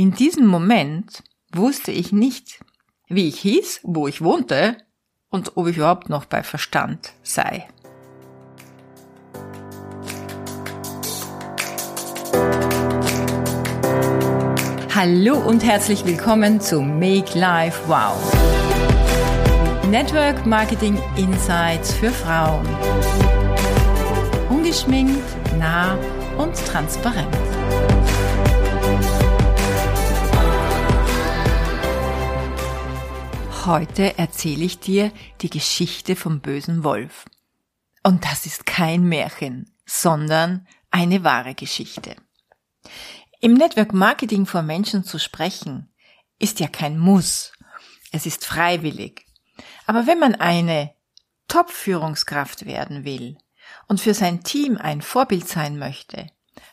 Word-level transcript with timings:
In 0.00 0.12
diesem 0.12 0.46
Moment 0.46 1.24
wusste 1.52 1.90
ich 1.90 2.12
nicht, 2.12 2.60
wie 3.08 3.26
ich 3.26 3.40
hieß, 3.40 3.80
wo 3.82 4.06
ich 4.06 4.22
wohnte 4.22 4.76
und 5.28 5.56
ob 5.56 5.66
ich 5.66 5.76
überhaupt 5.76 6.08
noch 6.08 6.24
bei 6.24 6.44
Verstand 6.44 7.14
sei. 7.24 7.66
Hallo 14.94 15.36
und 15.36 15.64
herzlich 15.64 16.06
willkommen 16.06 16.60
zu 16.60 16.80
Make 16.80 17.36
Life 17.36 17.80
Wow. 17.88 18.14
Network 19.90 20.46
Marketing 20.46 20.96
Insights 21.16 21.92
für 21.92 22.10
Frauen. 22.10 22.68
Ungeschminkt, 24.48 25.24
nah 25.58 25.98
und 26.36 26.54
transparent. 26.54 27.36
Heute 33.68 34.16
erzähle 34.16 34.64
ich 34.64 34.78
dir 34.78 35.12
die 35.42 35.50
Geschichte 35.50 36.16
vom 36.16 36.40
bösen 36.40 36.84
Wolf. 36.84 37.26
Und 38.02 38.24
das 38.24 38.46
ist 38.46 38.64
kein 38.64 39.02
Märchen, 39.02 39.76
sondern 39.84 40.66
eine 40.90 41.22
wahre 41.22 41.54
Geschichte. 41.54 42.16
Im 43.40 43.52
Network 43.52 43.92
Marketing 43.92 44.46
vor 44.46 44.62
Menschen 44.62 45.04
zu 45.04 45.18
sprechen, 45.18 45.92
ist 46.38 46.60
ja 46.60 46.68
kein 46.68 46.96
Muss. 46.96 47.52
Es 48.10 48.24
ist 48.24 48.46
freiwillig. 48.46 49.26
Aber 49.84 50.06
wenn 50.06 50.18
man 50.18 50.34
eine 50.34 50.94
Top-Führungskraft 51.48 52.64
werden 52.64 53.04
will 53.04 53.36
und 53.86 54.00
für 54.00 54.14
sein 54.14 54.42
Team 54.42 54.78
ein 54.78 55.02
Vorbild 55.02 55.46
sein 55.46 55.78
möchte, 55.78 56.28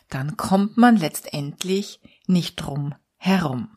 dann 0.08 0.38
kommt 0.38 0.78
man 0.78 0.96
letztendlich 0.96 2.00
nicht 2.26 2.56
drum 2.56 2.94
herum. 3.18 3.75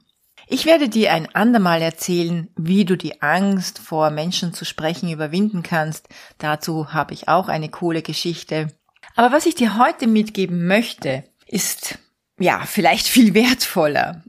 Ich 0.51 0.65
werde 0.65 0.89
dir 0.89 1.13
ein 1.13 1.33
andermal 1.35 1.79
erzählen, 1.79 2.49
wie 2.57 2.83
du 2.83 2.97
die 2.97 3.21
Angst 3.21 3.77
vor 3.77 4.09
Menschen 4.09 4.51
zu 4.51 4.65
sprechen 4.65 5.11
überwinden 5.11 5.61
kannst. 5.61 6.09
Dazu 6.39 6.91
habe 6.91 7.13
ich 7.13 7.27
auch 7.27 7.49
eine 7.49 7.69
coole 7.69 8.01
Geschichte. 8.01 8.75
Aber 9.15 9.31
was 9.31 9.45
ich 9.45 9.53
dir 9.53 9.77
heute 9.77 10.07
mitgeben 10.07 10.65
möchte, 10.65 11.23
ist 11.45 11.99
ja 12.39 12.63
vielleicht 12.65 13.07
viel 13.07 13.35
wertvoller. 13.35 14.23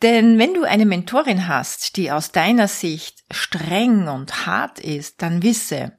Denn 0.00 0.38
wenn 0.38 0.54
du 0.54 0.62
eine 0.62 0.86
Mentorin 0.86 1.46
hast, 1.46 1.98
die 1.98 2.10
aus 2.10 2.32
deiner 2.32 2.66
Sicht 2.66 3.22
streng 3.30 4.08
und 4.08 4.46
hart 4.46 4.78
ist, 4.78 5.20
dann 5.20 5.42
wisse, 5.42 5.92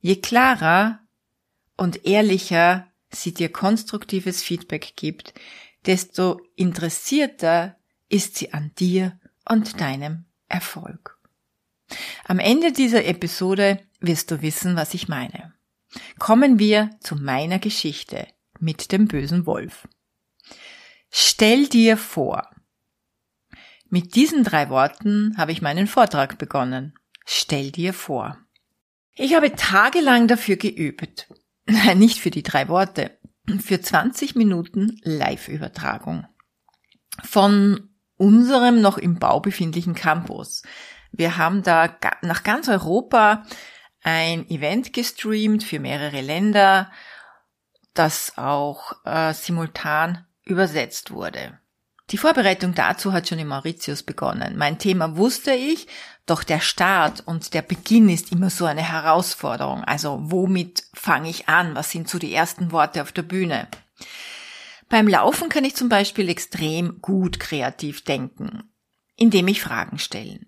je 0.00 0.16
klarer 0.16 1.00
und 1.76 2.06
ehrlicher 2.06 2.86
sie 3.10 3.34
dir 3.34 3.52
konstruktives 3.52 4.42
Feedback 4.42 4.94
gibt, 4.96 5.34
desto 5.84 6.40
interessierter 6.56 7.76
ist 8.08 8.36
sie 8.36 8.52
an 8.52 8.72
dir 8.78 9.18
und 9.48 9.80
deinem 9.80 10.24
Erfolg. 10.48 11.18
Am 12.24 12.38
Ende 12.38 12.72
dieser 12.72 13.04
Episode 13.04 13.80
wirst 14.00 14.30
du 14.30 14.42
wissen, 14.42 14.76
was 14.76 14.94
ich 14.94 15.08
meine. 15.08 15.52
Kommen 16.18 16.58
wir 16.58 16.90
zu 17.00 17.16
meiner 17.16 17.58
Geschichte 17.58 18.26
mit 18.58 18.92
dem 18.92 19.06
bösen 19.06 19.46
Wolf. 19.46 19.88
Stell 21.10 21.68
dir 21.68 21.96
vor. 21.96 22.50
Mit 23.88 24.16
diesen 24.16 24.42
drei 24.42 24.70
Worten 24.70 25.36
habe 25.36 25.52
ich 25.52 25.62
meinen 25.62 25.86
Vortrag 25.86 26.38
begonnen. 26.38 26.94
Stell 27.24 27.70
dir 27.70 27.94
vor. 27.94 28.38
Ich 29.14 29.34
habe 29.34 29.54
tagelang 29.54 30.26
dafür 30.26 30.56
geübt. 30.56 31.28
Nicht 31.94 32.18
für 32.18 32.30
die 32.30 32.42
drei 32.42 32.68
Worte, 32.68 33.16
für 33.60 33.80
20 33.80 34.34
Minuten 34.34 35.00
Live-Übertragung. 35.04 36.26
Von 37.22 37.93
unserem 38.24 38.80
noch 38.80 38.96
im 38.96 39.18
Bau 39.18 39.40
befindlichen 39.40 39.94
Campus. 39.94 40.62
Wir 41.12 41.36
haben 41.36 41.62
da 41.62 41.94
nach 42.22 42.42
ganz 42.42 42.68
Europa 42.68 43.44
ein 44.02 44.48
Event 44.48 44.94
gestreamt 44.94 45.62
für 45.62 45.78
mehrere 45.78 46.22
Länder, 46.22 46.90
das 47.92 48.32
auch 48.36 48.94
äh, 49.04 49.34
simultan 49.34 50.26
übersetzt 50.42 51.10
wurde. 51.10 51.58
Die 52.10 52.18
Vorbereitung 52.18 52.74
dazu 52.74 53.12
hat 53.12 53.28
schon 53.28 53.38
in 53.38 53.46
Mauritius 53.46 54.02
begonnen. 54.02 54.56
Mein 54.56 54.78
Thema 54.78 55.16
wusste 55.16 55.52
ich, 55.52 55.86
doch 56.26 56.44
der 56.44 56.60
Start 56.60 57.22
und 57.26 57.52
der 57.52 57.62
Beginn 57.62 58.08
ist 58.08 58.32
immer 58.32 58.48
so 58.48 58.64
eine 58.64 58.82
Herausforderung. 58.82 59.84
Also 59.84 60.18
womit 60.22 60.84
fange 60.94 61.28
ich 61.28 61.48
an? 61.48 61.74
Was 61.74 61.90
sind 61.90 62.08
so 62.08 62.18
die 62.18 62.34
ersten 62.34 62.72
Worte 62.72 63.02
auf 63.02 63.12
der 63.12 63.22
Bühne? 63.22 63.68
Beim 64.88 65.08
Laufen 65.08 65.48
kann 65.48 65.64
ich 65.64 65.74
zum 65.74 65.88
Beispiel 65.88 66.28
extrem 66.28 67.00
gut 67.00 67.40
kreativ 67.40 68.04
denken, 68.04 68.64
indem 69.16 69.48
ich 69.48 69.62
Fragen 69.62 69.98
stelle. 69.98 70.40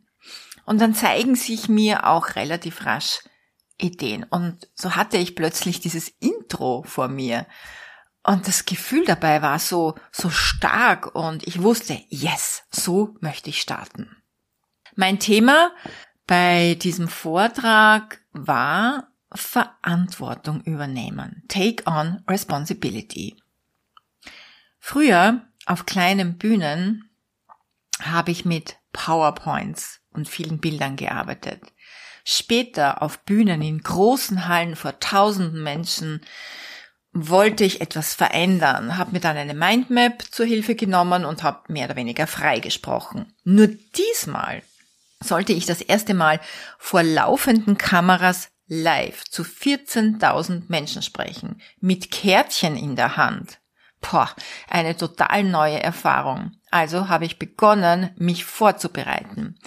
Und 0.64 0.80
dann 0.80 0.94
zeigen 0.94 1.36
sich 1.36 1.68
mir 1.68 2.06
auch 2.06 2.34
relativ 2.36 2.84
rasch 2.84 3.20
Ideen. 3.78 4.24
Und 4.24 4.68
so 4.74 4.96
hatte 4.96 5.18
ich 5.18 5.36
plötzlich 5.36 5.80
dieses 5.80 6.08
Intro 6.08 6.82
vor 6.86 7.08
mir. 7.08 7.46
Und 8.22 8.48
das 8.48 8.64
Gefühl 8.64 9.04
dabei 9.04 9.42
war 9.42 9.58
so, 9.58 9.94
so 10.10 10.30
stark 10.30 11.14
und 11.14 11.46
ich 11.46 11.62
wusste, 11.62 12.00
yes, 12.08 12.64
so 12.70 13.14
möchte 13.20 13.50
ich 13.50 13.60
starten. 13.60 14.16
Mein 14.96 15.20
Thema 15.20 15.70
bei 16.26 16.76
diesem 16.80 17.06
Vortrag 17.06 18.20
war 18.32 19.08
Verantwortung 19.32 20.62
übernehmen. 20.62 21.44
Take 21.48 21.84
on 21.86 22.24
responsibility. 22.28 23.36
Früher 24.88 25.42
auf 25.64 25.84
kleinen 25.84 26.38
Bühnen 26.38 27.10
habe 28.00 28.30
ich 28.30 28.44
mit 28.44 28.76
PowerPoints 28.92 29.98
und 30.12 30.28
vielen 30.28 30.60
Bildern 30.60 30.94
gearbeitet. 30.94 31.60
Später 32.24 33.02
auf 33.02 33.18
Bühnen 33.24 33.62
in 33.62 33.80
großen 33.80 34.46
Hallen 34.46 34.76
vor 34.76 35.00
tausenden 35.00 35.64
Menschen 35.64 36.20
wollte 37.12 37.64
ich 37.64 37.80
etwas 37.80 38.14
verändern, 38.14 38.96
habe 38.96 39.10
mir 39.10 39.18
dann 39.18 39.36
eine 39.36 39.54
Mindmap 39.54 40.22
zur 40.30 40.46
Hilfe 40.46 40.76
genommen 40.76 41.24
und 41.24 41.42
habe 41.42 41.72
mehr 41.72 41.86
oder 41.86 41.96
weniger 41.96 42.28
freigesprochen. 42.28 43.34
Nur 43.42 43.66
diesmal 43.66 44.62
sollte 45.18 45.52
ich 45.52 45.66
das 45.66 45.80
erste 45.80 46.14
Mal 46.14 46.38
vor 46.78 47.02
laufenden 47.02 47.76
Kameras 47.76 48.50
live 48.68 49.24
zu 49.24 49.42
14.000 49.42 50.66
Menschen 50.68 51.02
sprechen, 51.02 51.60
mit 51.80 52.12
Kärtchen 52.12 52.76
in 52.76 52.94
der 52.94 53.16
Hand. 53.16 53.58
Boah, 54.10 54.30
eine 54.68 54.96
total 54.96 55.44
neue 55.44 55.82
Erfahrung. 55.82 56.52
Also 56.70 57.08
habe 57.08 57.24
ich 57.24 57.38
begonnen, 57.38 58.10
mich 58.16 58.44
vorzubereiten. 58.44 59.58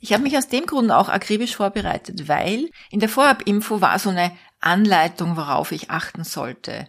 Ich 0.00 0.12
habe 0.12 0.22
mich 0.22 0.36
aus 0.36 0.48
dem 0.48 0.66
Grund 0.66 0.90
auch 0.90 1.08
akribisch 1.08 1.56
vorbereitet, 1.56 2.28
weil 2.28 2.70
in 2.90 3.00
der 3.00 3.08
Vorab-Info 3.08 3.80
war 3.80 3.98
so 3.98 4.10
eine 4.10 4.36
Anleitung, 4.60 5.36
worauf 5.36 5.72
ich 5.72 5.90
achten 5.90 6.24
sollte. 6.24 6.86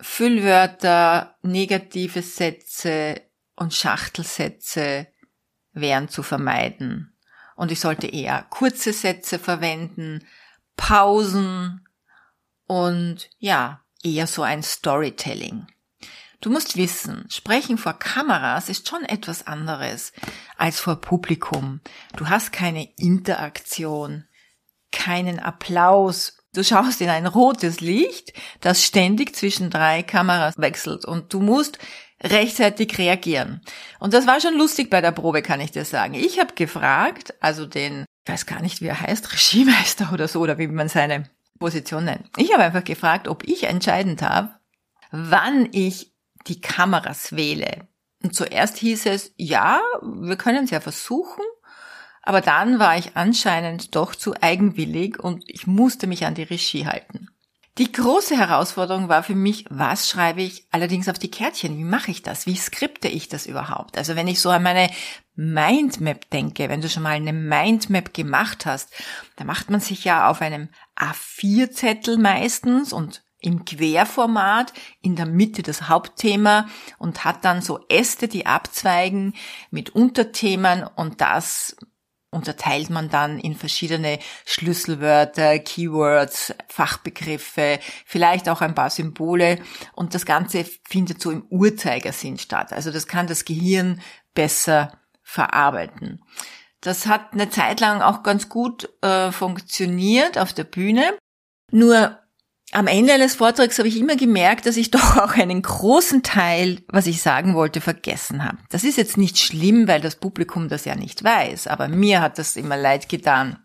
Füllwörter, 0.00 1.36
negative 1.42 2.22
Sätze 2.22 3.22
und 3.56 3.74
Schachtelsätze 3.74 5.06
wären 5.72 6.08
zu 6.08 6.22
vermeiden. 6.22 7.16
Und 7.56 7.70
ich 7.70 7.80
sollte 7.80 8.06
eher 8.06 8.46
kurze 8.50 8.92
Sätze 8.92 9.38
verwenden, 9.38 10.26
Pausen 10.76 11.86
und 12.66 13.30
ja, 13.38 13.84
eher 14.02 14.26
so 14.26 14.42
ein 14.42 14.62
Storytelling. 14.62 15.66
Du 16.44 16.50
musst 16.50 16.76
wissen, 16.76 17.24
sprechen 17.30 17.78
vor 17.78 17.94
Kameras 17.94 18.68
ist 18.68 18.86
schon 18.86 19.02
etwas 19.02 19.46
anderes 19.46 20.12
als 20.58 20.78
vor 20.78 20.96
Publikum. 20.96 21.80
Du 22.18 22.28
hast 22.28 22.52
keine 22.52 22.86
Interaktion, 22.98 24.24
keinen 24.92 25.40
Applaus. 25.40 26.36
Du 26.52 26.62
schaust 26.62 27.00
in 27.00 27.08
ein 27.08 27.26
rotes 27.26 27.80
Licht, 27.80 28.34
das 28.60 28.84
ständig 28.84 29.34
zwischen 29.34 29.70
drei 29.70 30.02
Kameras 30.02 30.52
wechselt 30.58 31.06
und 31.06 31.32
du 31.32 31.40
musst 31.40 31.78
rechtzeitig 32.22 32.98
reagieren. 32.98 33.62
Und 33.98 34.12
das 34.12 34.26
war 34.26 34.38
schon 34.38 34.58
lustig 34.58 34.90
bei 34.90 35.00
der 35.00 35.12
Probe, 35.12 35.40
kann 35.40 35.62
ich 35.62 35.70
dir 35.70 35.86
sagen. 35.86 36.12
Ich 36.12 36.38
habe 36.40 36.52
gefragt, 36.52 37.32
also 37.40 37.64
den, 37.64 38.04
ich 38.26 38.30
weiß 38.30 38.44
gar 38.44 38.60
nicht, 38.60 38.82
wie 38.82 38.88
er 38.88 39.00
heißt, 39.00 39.32
Regiemeister 39.32 40.12
oder 40.12 40.28
so, 40.28 40.40
oder 40.40 40.58
wie 40.58 40.66
man 40.66 40.90
seine 40.90 41.24
Position 41.58 42.04
nennt. 42.04 42.28
Ich 42.36 42.52
habe 42.52 42.64
einfach 42.64 42.84
gefragt, 42.84 43.28
ob 43.28 43.44
ich 43.48 43.64
entscheidend 43.64 44.20
habe, 44.20 44.50
wann 45.10 45.70
ich 45.72 46.13
die 46.46 46.60
Kameras 46.60 47.36
wähle. 47.36 47.88
Und 48.22 48.34
zuerst 48.34 48.78
hieß 48.78 49.06
es, 49.06 49.32
ja, 49.36 49.80
wir 50.02 50.36
können 50.36 50.64
es 50.64 50.70
ja 50.70 50.80
versuchen, 50.80 51.44
aber 52.22 52.40
dann 52.40 52.78
war 52.78 52.96
ich 52.96 53.16
anscheinend 53.16 53.94
doch 53.94 54.14
zu 54.14 54.34
eigenwillig 54.40 55.18
und 55.18 55.44
ich 55.46 55.66
musste 55.66 56.06
mich 56.06 56.24
an 56.24 56.34
die 56.34 56.42
Regie 56.42 56.86
halten. 56.86 57.28
Die 57.76 57.90
große 57.90 58.38
Herausforderung 58.38 59.08
war 59.08 59.24
für 59.24 59.34
mich, 59.34 59.64
was 59.68 60.08
schreibe 60.08 60.42
ich 60.42 60.68
allerdings 60.70 61.08
auf 61.08 61.18
die 61.18 61.30
Kärtchen? 61.30 61.76
Wie 61.76 61.84
mache 61.84 62.12
ich 62.12 62.22
das? 62.22 62.46
Wie 62.46 62.54
skripte 62.54 63.08
ich 63.08 63.28
das 63.28 63.46
überhaupt? 63.46 63.98
Also 63.98 64.14
wenn 64.14 64.28
ich 64.28 64.40
so 64.40 64.50
an 64.50 64.62
meine 64.62 64.90
Mindmap 65.34 66.30
denke, 66.30 66.68
wenn 66.68 66.80
du 66.80 66.88
schon 66.88 67.02
mal 67.02 67.10
eine 67.10 67.32
Mindmap 67.32 68.14
gemacht 68.14 68.64
hast, 68.64 68.92
da 69.36 69.44
macht 69.44 69.70
man 69.70 69.80
sich 69.80 70.04
ja 70.04 70.30
auf 70.30 70.40
einem 70.40 70.68
A4-Zettel 70.96 72.16
meistens 72.16 72.92
und 72.92 73.24
im 73.44 73.64
Querformat 73.64 74.72
in 75.02 75.16
der 75.16 75.26
Mitte 75.26 75.62
das 75.62 75.88
Hauptthema 75.88 76.66
und 76.98 77.24
hat 77.24 77.44
dann 77.44 77.60
so 77.60 77.84
Äste, 77.88 78.26
die 78.26 78.46
abzweigen 78.46 79.34
mit 79.70 79.90
Unterthemen 79.90 80.84
und 80.96 81.20
das 81.20 81.76
unterteilt 82.30 82.90
man 82.90 83.10
dann 83.10 83.38
in 83.38 83.54
verschiedene 83.54 84.18
Schlüsselwörter, 84.44 85.58
Keywords, 85.60 86.52
Fachbegriffe, 86.68 87.78
vielleicht 88.04 88.48
auch 88.48 88.60
ein 88.60 88.74
paar 88.74 88.90
Symbole 88.90 89.58
und 89.92 90.14
das 90.14 90.26
Ganze 90.26 90.64
findet 90.88 91.20
so 91.20 91.30
im 91.30 91.46
Uhrzeigersinn 91.48 92.38
statt. 92.38 92.72
Also 92.72 92.90
das 92.90 93.06
kann 93.06 93.28
das 93.28 93.44
Gehirn 93.44 94.00
besser 94.34 94.98
verarbeiten. 95.22 96.24
Das 96.80 97.06
hat 97.06 97.32
eine 97.32 97.50
Zeit 97.50 97.80
lang 97.80 98.02
auch 98.02 98.22
ganz 98.22 98.48
gut 98.48 98.90
äh, 99.02 99.30
funktioniert 99.30 100.36
auf 100.36 100.52
der 100.52 100.64
Bühne. 100.64 101.16
Nur 101.70 102.18
am 102.74 102.88
Ende 102.88 103.14
eines 103.14 103.36
Vortrags 103.36 103.78
habe 103.78 103.88
ich 103.88 103.98
immer 103.98 104.16
gemerkt, 104.16 104.66
dass 104.66 104.76
ich 104.76 104.90
doch 104.90 105.16
auch 105.16 105.34
einen 105.34 105.62
großen 105.62 106.22
Teil, 106.22 106.80
was 106.88 107.06
ich 107.06 107.22
sagen 107.22 107.54
wollte, 107.54 107.80
vergessen 107.80 108.44
habe. 108.44 108.58
Das 108.70 108.84
ist 108.84 108.98
jetzt 108.98 109.16
nicht 109.16 109.38
schlimm, 109.38 109.88
weil 109.88 110.00
das 110.00 110.16
Publikum 110.16 110.68
das 110.68 110.84
ja 110.84 110.94
nicht 110.94 111.22
weiß, 111.22 111.68
aber 111.68 111.88
mir 111.88 112.20
hat 112.20 112.38
das 112.38 112.56
immer 112.56 112.76
leid 112.76 113.08
getan. 113.08 113.58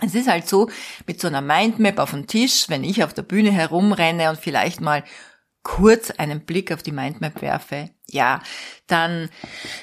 Es 0.00 0.14
ist 0.14 0.28
halt 0.28 0.48
so, 0.48 0.70
mit 1.06 1.20
so 1.20 1.26
einer 1.26 1.40
Mindmap 1.40 1.98
auf 1.98 2.12
dem 2.12 2.28
Tisch, 2.28 2.66
wenn 2.68 2.84
ich 2.84 3.02
auf 3.02 3.14
der 3.14 3.22
Bühne 3.22 3.50
herumrenne 3.50 4.30
und 4.30 4.38
vielleicht 4.38 4.80
mal 4.80 5.02
kurz 5.68 6.10
einen 6.10 6.46
Blick 6.46 6.72
auf 6.72 6.82
die 6.82 6.92
Mindmap 6.92 7.42
werfe, 7.42 7.90
ja, 8.06 8.40
dann 8.86 9.28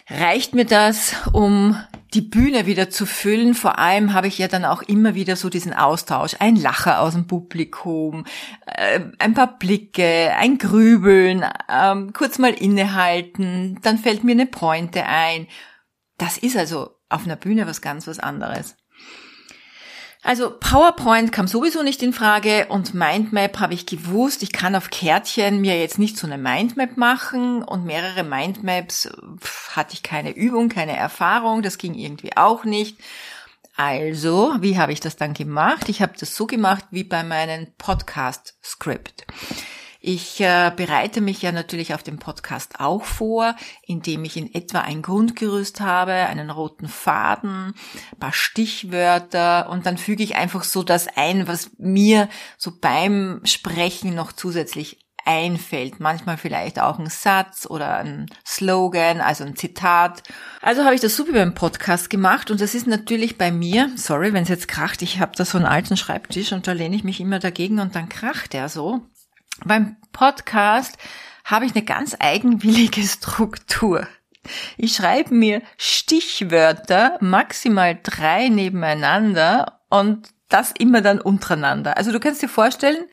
reicht 0.10 0.56
mir 0.56 0.66
das, 0.66 1.14
um 1.32 1.80
die 2.16 2.22
Bühne 2.22 2.66
wieder 2.66 2.90
zu 2.90 3.06
füllen. 3.06 3.54
Vor 3.54 3.78
allem 3.78 4.14
habe 4.14 4.26
ich 4.26 4.40
ja 4.40 4.48
dann 4.48 4.66
auch 4.66 4.82
immer 4.82 5.14
wieder 5.14 5.36
so 5.36 5.48
diesen 5.48 5.74
Austausch, 5.76 6.38
ein 6.40 6.56
Lacher 6.56 7.02
aus 7.02 7.14
dem 7.14 7.28
Publikum, 7.28 8.26
äh, 8.66 9.00
ein 9.20 9.36
paar 9.36 9.60
Blicke, 9.60 10.34
ein 10.36 10.58
Grübeln, 10.58 11.44
äh, 11.44 12.12
kurz 12.14 12.40
mal 12.40 12.54
innehalten, 12.54 13.78
dann 13.84 14.00
fällt 14.00 14.24
mir 14.24 14.32
eine 14.32 14.48
Pointe 14.48 15.06
ein. 15.06 15.46
Das 16.18 16.40
ist 16.40 16.58
also 16.58 16.96
auf 17.10 17.26
einer 17.26 17.36
Bühne 17.36 17.68
was 17.68 17.84
ganz 17.84 18.08
was 18.08 18.18
anderes. 18.18 18.76
Also 20.26 20.50
PowerPoint 20.50 21.32
kam 21.32 21.48
sowieso 21.48 21.84
nicht 21.84 22.02
in 22.02 22.12
Frage 22.12 22.66
und 22.70 22.96
Mindmap 22.96 23.60
habe 23.60 23.76
ich 23.76 23.86
gewusst, 23.86 24.42
ich 24.42 24.52
kann 24.52 24.76
auf 24.76 24.90
Kärtchen 24.90 25.62
mir 25.62 25.80
jetzt 25.80 26.00
nicht 26.00 26.18
so 26.18 26.26
eine 26.26 26.40
Mindmap 26.40 26.98
machen 26.98 27.62
und 27.62 27.86
mehrere 27.86 28.24
Mindmaps 28.24 29.08
pff, 29.38 29.76
hatte 29.76 29.94
ich 29.94 30.02
keine 30.02 30.36
Übung, 30.36 30.68
keine 30.68 30.98
Erfahrung, 30.98 31.62
das 31.62 31.78
ging 31.78 31.94
irgendwie 31.94 32.36
auch 32.36 32.64
nicht. 32.64 32.98
Also, 33.76 34.56
wie 34.62 34.80
habe 34.80 34.94
ich 34.94 35.00
das 35.00 35.16
dann 35.16 35.36
gemacht? 35.36 35.90
Ich 35.90 36.02
habe 36.02 36.14
das 36.20 36.36
so 36.36 36.48
gemacht 36.48 36.86
wie 36.90 37.04
bei 37.04 37.22
meinem 37.22 37.68
Podcast-Script. 37.78 39.28
Ich 40.08 40.40
äh, 40.40 40.72
bereite 40.76 41.20
mich 41.20 41.42
ja 41.42 41.52
natürlich 41.52 41.96
auf 41.96 42.04
dem 42.04 42.20
Podcast 42.20 42.80
auch 42.80 43.04
vor, 43.04 43.56
indem 43.88 44.24
ich 44.24 44.38
in 44.38 44.54
etwa 44.54 44.82
ein 44.82 45.02
Grundgerüst 45.02 45.82
habe, 45.82 46.12
einen 46.14 46.52
roten 46.52 46.88
Faden, 46.88 47.74
paar 48.20 48.32
Stichwörter 48.32 49.68
und 49.68 49.88
dann 49.88 49.98
füge 49.98 50.22
ich 50.22 50.36
einfach 50.36 50.64
so 50.64 50.84
das 50.84 51.08
ein, 51.16 51.48
was 51.48 51.72
mir 51.80 52.30
so 52.56 52.72
beim 52.80 53.42
Sprechen 53.46 54.14
noch 54.14 54.32
zusätzlich 54.32 55.00
einfällt. 55.26 56.00
Manchmal 56.00 56.38
vielleicht 56.38 56.80
auch 56.80 57.00
ein 57.00 57.10
Satz 57.10 57.66
oder 57.68 57.98
ein 57.98 58.28
Slogan, 58.46 59.22
also 59.22 59.44
ein 59.44 59.56
Zitat. 59.56 60.22
Also 60.62 60.84
habe 60.84 60.94
ich 60.94 61.02
das 61.02 61.16
super 61.16 61.34
beim 61.34 61.56
Podcast 61.56 62.12
gemacht 62.12 62.52
und 62.52 62.62
das 62.62 62.76
ist 62.76 62.86
natürlich 62.86 63.40
bei 63.40 63.52
mir, 63.52 63.90
sorry, 63.96 64.34
wenn 64.34 64.44
es 64.44 64.50
jetzt 64.50 64.68
kracht, 64.68 65.02
ich 65.02 65.20
habe 65.20 65.32
da 65.36 65.46
so 65.46 65.58
einen 65.58 65.66
alten 65.66 65.98
Schreibtisch 65.98 66.52
und 66.52 66.68
da 66.68 66.74
lehne 66.74 66.96
ich 66.96 67.04
mich 67.04 67.20
immer 67.20 67.40
dagegen 67.40 67.80
und 67.80 67.96
dann 67.96 68.08
kracht 68.08 68.54
er 68.54 68.70
so. 68.70 69.02
Beim 69.64 69.98
Podcast 70.12 70.98
habe 71.44 71.66
ich 71.66 71.76
eine 71.76 71.86
ganz 71.86 72.16
eigenwillige 72.20 73.02
Struktur. 73.08 74.08
Ich 74.78 74.96
schreibe 74.96 75.34
mir 75.34 75.62
Stichwörter, 75.78 77.18
maximal 77.22 77.98
drei 78.02 78.50
nebeneinander 78.50 79.82
und 79.90 80.30
das 80.50 80.72
immer 80.78 81.02
dann 81.02 81.20
untereinander. 81.20 81.98
Also 81.98 82.12
du 82.12 82.20
kannst 82.20 82.42
dir 82.42 82.50
vorstellen, 82.50 83.06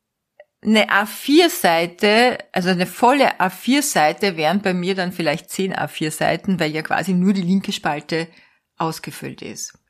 eine 0.65 0.91
A4-Seite, 0.91 2.39
also 2.53 2.69
eine 2.69 2.87
volle 2.87 3.41
A4-Seite 3.41 4.37
wären 4.37 4.62
bei 4.62 4.75
mir 4.75 4.94
dann 4.94 5.12
vielleicht 5.12 5.50
zehn 5.50 5.75
A4-Seiten, 5.75 6.61
weil 6.61 6.71
ja 6.71 6.83
quasi 6.83 7.15
nur 7.15 7.33
die 7.33 7.43
linke 7.43 7.73
Spalte 7.73 8.29
ausgefüllt 8.77 9.43
ist. 9.43 9.81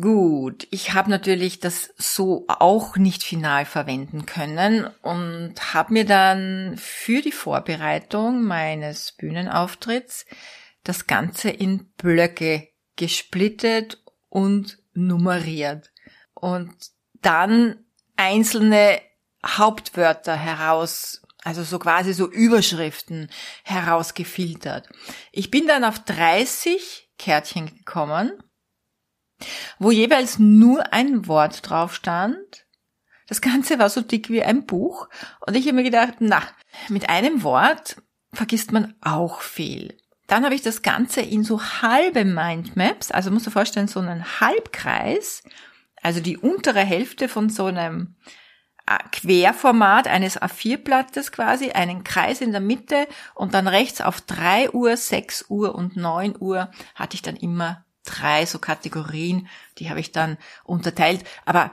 Gut, 0.00 0.68
ich 0.70 0.92
habe 0.92 1.10
natürlich 1.10 1.58
das 1.58 1.92
so 1.96 2.44
auch 2.46 2.96
nicht 2.96 3.24
final 3.24 3.64
verwenden 3.64 4.26
können 4.26 4.86
und 5.02 5.74
habe 5.74 5.92
mir 5.92 6.04
dann 6.04 6.76
für 6.76 7.20
die 7.20 7.32
Vorbereitung 7.32 8.42
meines 8.42 9.12
Bühnenauftritts 9.12 10.26
das 10.84 11.06
Ganze 11.06 11.50
in 11.50 11.90
Blöcke 11.96 12.68
gesplittet 12.94 14.00
und 14.28 14.78
nummeriert 14.92 15.90
und 16.34 16.72
dann 17.14 17.84
einzelne 18.16 19.00
Hauptwörter 19.44 20.36
heraus, 20.36 21.22
also 21.42 21.64
so 21.64 21.78
quasi 21.80 22.12
so 22.12 22.30
Überschriften 22.30 23.30
herausgefiltert. 23.64 24.88
Ich 25.32 25.50
bin 25.50 25.66
dann 25.66 25.82
auf 25.82 25.98
30 25.98 27.10
Kärtchen 27.18 27.66
gekommen 27.66 28.32
wo 29.78 29.90
jeweils 29.90 30.38
nur 30.38 30.92
ein 30.92 31.26
Wort 31.26 31.68
drauf 31.68 31.94
stand. 31.94 32.66
Das 33.26 33.40
Ganze 33.40 33.78
war 33.78 33.90
so 33.90 34.00
dick 34.00 34.30
wie 34.30 34.42
ein 34.42 34.66
Buch 34.66 35.08
und 35.46 35.54
ich 35.54 35.66
habe 35.66 35.76
mir 35.76 35.82
gedacht, 35.82 36.14
na, 36.20 36.42
mit 36.88 37.08
einem 37.08 37.42
Wort 37.42 37.96
vergisst 38.32 38.72
man 38.72 38.94
auch 39.00 39.40
viel. 39.40 39.96
Dann 40.26 40.44
habe 40.44 40.54
ich 40.54 40.62
das 40.62 40.82
Ganze 40.82 41.20
in 41.22 41.42
so 41.42 41.62
halbe 41.62 42.24
Mindmaps, 42.24 43.10
also 43.10 43.30
musst 43.30 43.46
du 43.46 43.50
vorstellen, 43.50 43.88
so 43.88 44.00
einen 44.00 44.40
Halbkreis, 44.40 45.42
also 46.02 46.20
die 46.20 46.36
untere 46.36 46.80
Hälfte 46.80 47.28
von 47.28 47.48
so 47.48 47.66
einem 47.66 48.16
äh, 48.86 48.98
Querformat 49.10 50.06
eines 50.06 50.40
A4-Blattes 50.40 51.32
quasi, 51.32 51.70
einen 51.70 52.04
Kreis 52.04 52.40
in 52.40 52.52
der 52.52 52.60
Mitte 52.60 53.06
und 53.34 53.54
dann 53.54 53.68
rechts 53.68 54.00
auf 54.00 54.20
3 54.20 54.70
Uhr, 54.72 54.96
6 54.96 55.46
Uhr 55.48 55.74
und 55.74 55.96
9 55.96 56.34
Uhr 56.38 56.70
hatte 56.94 57.14
ich 57.14 57.22
dann 57.22 57.36
immer 57.36 57.84
drei 58.08 58.46
so 58.46 58.58
Kategorien, 58.58 59.48
die 59.78 59.90
habe 59.90 60.00
ich 60.00 60.12
dann 60.12 60.38
unterteilt. 60.64 61.24
Aber 61.44 61.70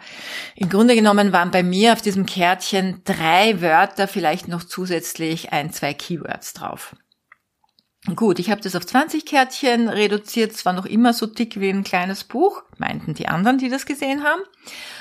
im 0.55 0.69
Grunde 0.69 0.95
genommen 0.95 1.31
waren 1.31 1.51
bei 1.51 1.63
mir 1.63 1.93
auf 1.93 2.01
diesem 2.01 2.25
Kärtchen 2.25 3.01
drei 3.05 3.61
Wörter, 3.61 4.07
vielleicht 4.07 4.47
noch 4.47 4.63
zusätzlich 4.63 5.53
ein, 5.53 5.71
zwei 5.71 5.93
Keywords 5.93 6.53
drauf. 6.53 6.95
Gut, 8.13 8.37
ich 8.37 8.51
habe 8.51 8.61
das 8.61 8.75
auf 8.75 8.85
20 8.85 9.25
Kärtchen 9.25 9.89
reduziert, 9.89 10.53
zwar 10.53 10.73
noch 10.73 10.85
immer 10.85 11.11
so 11.11 11.25
dick 11.25 11.59
wie 11.59 11.69
ein 11.69 11.83
kleines 11.83 12.24
Buch, 12.24 12.62
meinten 12.77 13.15
die 13.15 13.27
anderen, 13.27 13.57
die 13.57 13.69
das 13.69 13.88
gesehen 13.88 14.24
haben. 14.24 14.41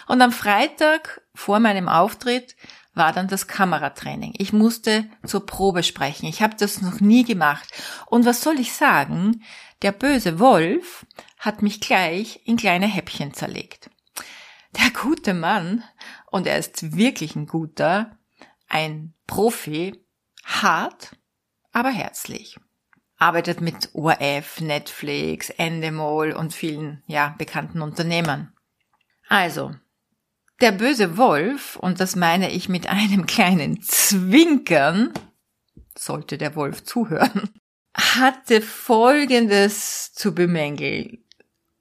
Und 0.07 0.23
am 0.23 0.33
Freitag 0.33 1.21
vor 1.35 1.61
meinem 1.61 1.89
Auftritt 1.89 2.57
war 2.95 3.13
dann 3.13 3.29
das 3.29 3.47
Kameratraining. 3.47 4.35
Ich 4.39 4.53
musste 4.53 5.05
zur 5.27 5.45
Probe 5.45 5.83
sprechen. 5.83 6.27
Ich 6.27 6.41
habe 6.41 6.55
das 6.59 6.81
noch 6.81 7.01
nie 7.01 7.25
gemacht. 7.25 7.69
Und 8.07 8.25
was 8.25 8.41
soll 8.41 8.59
ich 8.59 8.73
sagen? 8.73 9.43
Der 9.83 9.93
böse 9.93 10.39
Wolf 10.39 11.05
hat 11.45 11.63
mich 11.63 11.81
gleich 11.81 12.41
in 12.45 12.57
kleine 12.57 12.87
Häppchen 12.87 13.35
zerlegt. 13.35 13.91
Der 14.77 14.91
gute 14.91 15.35
Mann, 15.35 15.85
und 16.31 16.47
er 16.47 16.59
ist 16.59 16.97
wirklich 16.97 17.37
ein 17.37 17.47
guter, 17.47 18.19
ein 18.69 19.15
Profi, 19.27 20.05
hart, 20.45 21.17
aber 21.73 21.91
herzlich. 21.91 22.57
Arbeitet 23.17 23.61
mit 23.61 23.91
ORF, 23.95 24.61
Netflix, 24.61 25.51
Endemol 25.51 26.33
und 26.33 26.53
vielen, 26.53 27.03
ja, 27.07 27.35
bekannten 27.39 27.83
Unternehmern. 27.83 28.53
Also, 29.29 29.75
der 30.61 30.73
böse 30.73 31.17
Wolf, 31.17 31.77
und 31.77 32.01
das 32.01 32.17
meine 32.17 32.51
ich 32.51 32.69
mit 32.69 32.89
einem 32.89 33.27
kleinen 33.27 33.83
Zwinkern, 33.83 35.13
sollte 35.97 36.39
der 36.39 36.57
Wolf 36.57 36.85
zuhören, 36.85 37.51
hatte 37.95 38.61
Folgendes 38.61 40.13
zu 40.13 40.35
bemängeln. 40.35 41.24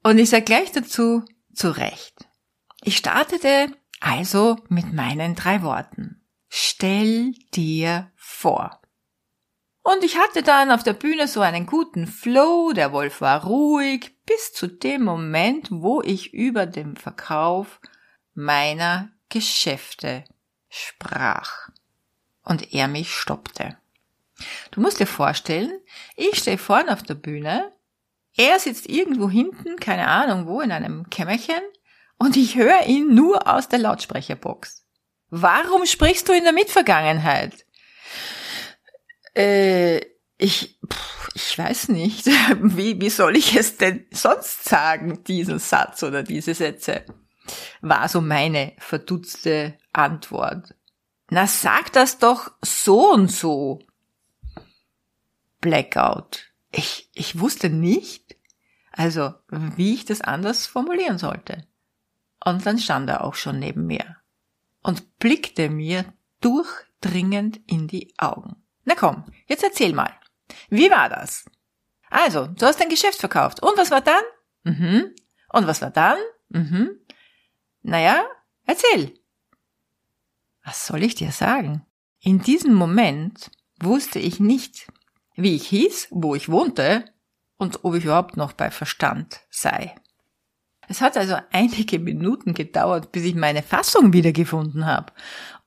Und 0.03 0.19
ich 0.19 0.29
sage 0.29 0.43
gleich 0.43 0.71
dazu, 0.71 1.23
zu 1.53 1.75
Recht. 1.75 2.27
Ich 2.83 2.97
startete 2.97 3.73
also 3.99 4.57
mit 4.67 4.93
meinen 4.93 5.35
drei 5.35 5.63
Worten. 5.63 6.21
Stell 6.49 7.33
dir 7.53 8.11
vor. 8.15 8.81
Und 9.81 10.03
ich 10.03 10.17
hatte 10.17 10.43
dann 10.43 10.71
auf 10.71 10.83
der 10.83 10.93
Bühne 10.93 11.27
so 11.27 11.41
einen 11.41 11.65
guten 11.65 12.07
Flow, 12.07 12.71
der 12.73 12.93
Wolf 12.93 13.21
war 13.21 13.45
ruhig, 13.45 14.15
bis 14.25 14.53
zu 14.53 14.67
dem 14.67 15.03
Moment, 15.03 15.69
wo 15.71 16.01
ich 16.01 16.33
über 16.33 16.65
dem 16.65 16.95
Verkauf 16.95 17.81
meiner 18.33 19.09
Geschäfte 19.29 20.23
sprach 20.69 21.69
und 22.43 22.73
er 22.73 22.87
mich 22.87 23.13
stoppte. 23.13 23.77
Du 24.71 24.79
musst 24.79 24.99
dir 24.99 25.07
vorstellen, 25.07 25.71
ich 26.15 26.37
stehe 26.37 26.57
vorne 26.57 26.93
auf 26.93 27.03
der 27.03 27.15
Bühne, 27.15 27.72
er 28.35 28.59
sitzt 28.59 28.89
irgendwo 28.89 29.29
hinten, 29.29 29.77
keine 29.77 30.07
Ahnung 30.07 30.47
wo, 30.47 30.61
in 30.61 30.71
einem 30.71 31.09
Kämmerchen, 31.09 31.61
und 32.17 32.37
ich 32.37 32.55
höre 32.55 32.85
ihn 32.87 33.13
nur 33.13 33.47
aus 33.47 33.69
der 33.69 33.79
Lautsprecherbox. 33.79 34.85
Warum 35.29 35.85
sprichst 35.85 36.29
du 36.29 36.33
in 36.33 36.43
der 36.43 36.53
Mitvergangenheit? 36.53 37.65
Äh, 39.35 39.97
ich, 40.37 40.79
pff, 40.87 41.29
ich 41.33 41.57
weiß 41.57 41.89
nicht. 41.89 42.25
Wie, 42.61 42.99
wie 43.01 43.09
soll 43.09 43.35
ich 43.35 43.55
es 43.55 43.77
denn 43.77 44.05
sonst 44.11 44.65
sagen, 44.65 45.23
diesen 45.23 45.59
Satz 45.59 46.03
oder 46.03 46.23
diese 46.23 46.53
Sätze? 46.53 47.05
War 47.81 48.07
so 48.07 48.21
meine 48.21 48.73
verdutzte 48.77 49.77
Antwort. 49.91 50.75
Na, 51.29 51.47
sag 51.47 51.91
das 51.93 52.19
doch 52.19 52.51
so 52.61 53.11
und 53.11 53.31
so. 53.31 53.79
Blackout. 55.61 56.52
Ich, 56.75 57.09
ich 57.13 57.39
wusste 57.39 57.69
nicht, 57.69 58.35
also 58.91 59.33
wie 59.49 59.93
ich 59.93 60.05
das 60.05 60.21
anders 60.21 60.65
formulieren 60.65 61.19
sollte. 61.19 61.67
Und 62.43 62.65
dann 62.65 62.79
stand 62.79 63.09
er 63.09 63.23
auch 63.23 63.35
schon 63.35 63.59
neben 63.59 63.85
mir 63.85 64.17
und 64.81 65.19
blickte 65.19 65.69
mir 65.69 66.03
durchdringend 66.41 67.61
in 67.67 67.87
die 67.87 68.13
Augen. 68.17 68.55
Na 68.85 68.95
komm, 68.95 69.23
jetzt 69.47 69.63
erzähl 69.63 69.93
mal. 69.93 70.11
Wie 70.69 70.89
war 70.89 71.09
das? 71.09 71.45
Also, 72.09 72.47
du 72.47 72.65
hast 72.65 72.81
dein 72.81 72.89
Geschäft 72.89 73.19
verkauft. 73.19 73.61
Und 73.61 73.77
was 73.77 73.91
war 73.91 74.01
dann? 74.01 74.23
Mhm. 74.63 75.15
Und 75.49 75.67
was 75.67 75.81
war 75.81 75.91
dann? 75.91 76.17
Mhm. 76.49 76.99
Naja, 77.83 78.25
erzähl. 78.65 79.19
Was 80.63 80.87
soll 80.87 81.03
ich 81.03 81.15
dir 81.15 81.31
sagen? 81.31 81.85
In 82.19 82.39
diesem 82.39 82.73
Moment 82.73 83.51
wusste 83.79 84.19
ich 84.19 84.39
nicht, 84.39 84.87
wie 85.35 85.55
ich 85.55 85.67
hieß, 85.67 86.07
wo 86.11 86.35
ich 86.35 86.49
wohnte 86.49 87.05
und 87.57 87.83
ob 87.83 87.95
ich 87.95 88.05
überhaupt 88.05 88.37
noch 88.37 88.53
bei 88.53 88.71
Verstand 88.71 89.41
sei. 89.49 89.95
Es 90.87 91.01
hat 91.01 91.17
also 91.17 91.37
einige 91.51 91.99
Minuten 91.99 92.53
gedauert, 92.53 93.11
bis 93.11 93.23
ich 93.23 93.35
meine 93.35 93.63
Fassung 93.63 94.13
wiedergefunden 94.13 94.85
habe 94.85 95.13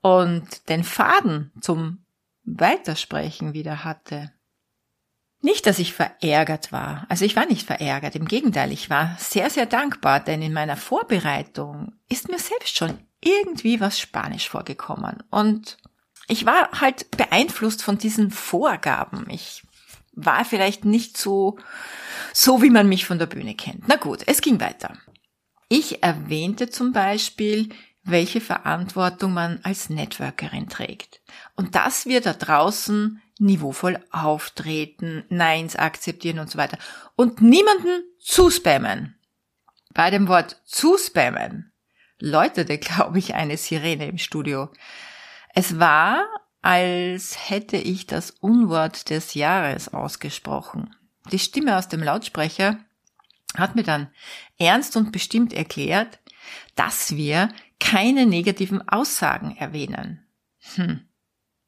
und 0.01 0.69
den 0.69 0.83
Faden 0.83 1.51
zum 1.59 2.05
Weitersprechen 2.43 3.53
wieder 3.53 3.83
hatte. 3.83 4.31
Nicht, 5.41 5.67
dass 5.67 5.79
ich 5.79 5.93
verärgert 5.93 6.71
war. 6.71 7.05
Also 7.09 7.25
ich 7.25 7.35
war 7.35 7.45
nicht 7.45 7.65
verärgert. 7.65 8.15
Im 8.15 8.27
Gegenteil, 8.27 8.71
ich 8.71 8.89
war 8.89 9.15
sehr, 9.19 9.49
sehr 9.49 9.65
dankbar, 9.65 10.19
denn 10.19 10.41
in 10.41 10.53
meiner 10.53 10.77
Vorbereitung 10.77 11.93
ist 12.09 12.29
mir 12.29 12.39
selbst 12.39 12.75
schon 12.75 12.97
irgendwie 13.21 13.79
was 13.79 13.99
Spanisch 13.99 14.49
vorgekommen. 14.49 15.23
Und 15.29 15.77
ich 16.27 16.45
war 16.45 16.69
halt 16.79 17.09
beeinflusst 17.11 17.83
von 17.83 17.97
diesen 17.97 18.31
Vorgaben. 18.31 19.27
Ich 19.29 19.63
war 20.11 20.45
vielleicht 20.45 20.83
nicht 20.83 21.17
so, 21.17 21.57
so 22.33 22.61
wie 22.61 22.69
man 22.69 22.89
mich 22.89 23.05
von 23.05 23.19
der 23.19 23.27
Bühne 23.27 23.55
kennt. 23.55 23.87
Na 23.87 23.95
gut, 23.95 24.23
es 24.25 24.41
ging 24.41 24.59
weiter. 24.59 24.97
Ich 25.69 26.03
erwähnte 26.03 26.69
zum 26.69 26.91
Beispiel, 26.91 27.69
welche 28.03 28.41
Verantwortung 28.41 29.33
man 29.33 29.59
als 29.63 29.89
Networkerin 29.89 30.69
trägt. 30.69 31.21
Und 31.55 31.75
dass 31.75 32.05
wir 32.05 32.21
da 32.21 32.33
draußen 32.33 33.21
niveauvoll 33.37 33.99
auftreten, 34.11 35.23
Neins 35.29 35.75
akzeptieren 35.75 36.39
und 36.39 36.49
so 36.49 36.57
weiter. 36.57 36.77
Und 37.15 37.41
niemanden 37.41 38.03
zuspammen. 38.19 39.15
Bei 39.93 40.09
dem 40.09 40.27
Wort 40.27 40.61
zuspammen 40.65 41.71
läutete, 42.19 42.77
glaube 42.79 43.19
ich, 43.19 43.35
eine 43.35 43.57
Sirene 43.57 44.07
im 44.07 44.17
Studio. 44.17 44.69
Es 45.59 45.79
war, 45.79 46.23
als 46.61 47.49
hätte 47.49 47.77
ich 47.77 48.05
das 48.05 48.29
Unwort 48.29 49.09
des 49.09 49.33
Jahres 49.33 49.91
ausgesprochen. 49.91 50.95
Die 51.31 51.39
Stimme 51.39 51.77
aus 51.77 51.87
dem 51.87 52.03
Lautsprecher 52.03 52.77
hat 53.55 53.75
mir 53.75 53.81
dann 53.81 54.11
ernst 54.59 54.95
und 54.95 55.11
bestimmt 55.11 55.53
erklärt, 55.53 56.19
dass 56.75 57.15
wir 57.15 57.49
keine 57.79 58.27
negativen 58.27 58.87
Aussagen 58.87 59.57
erwähnen. 59.57 60.27
Hm. 60.75 61.09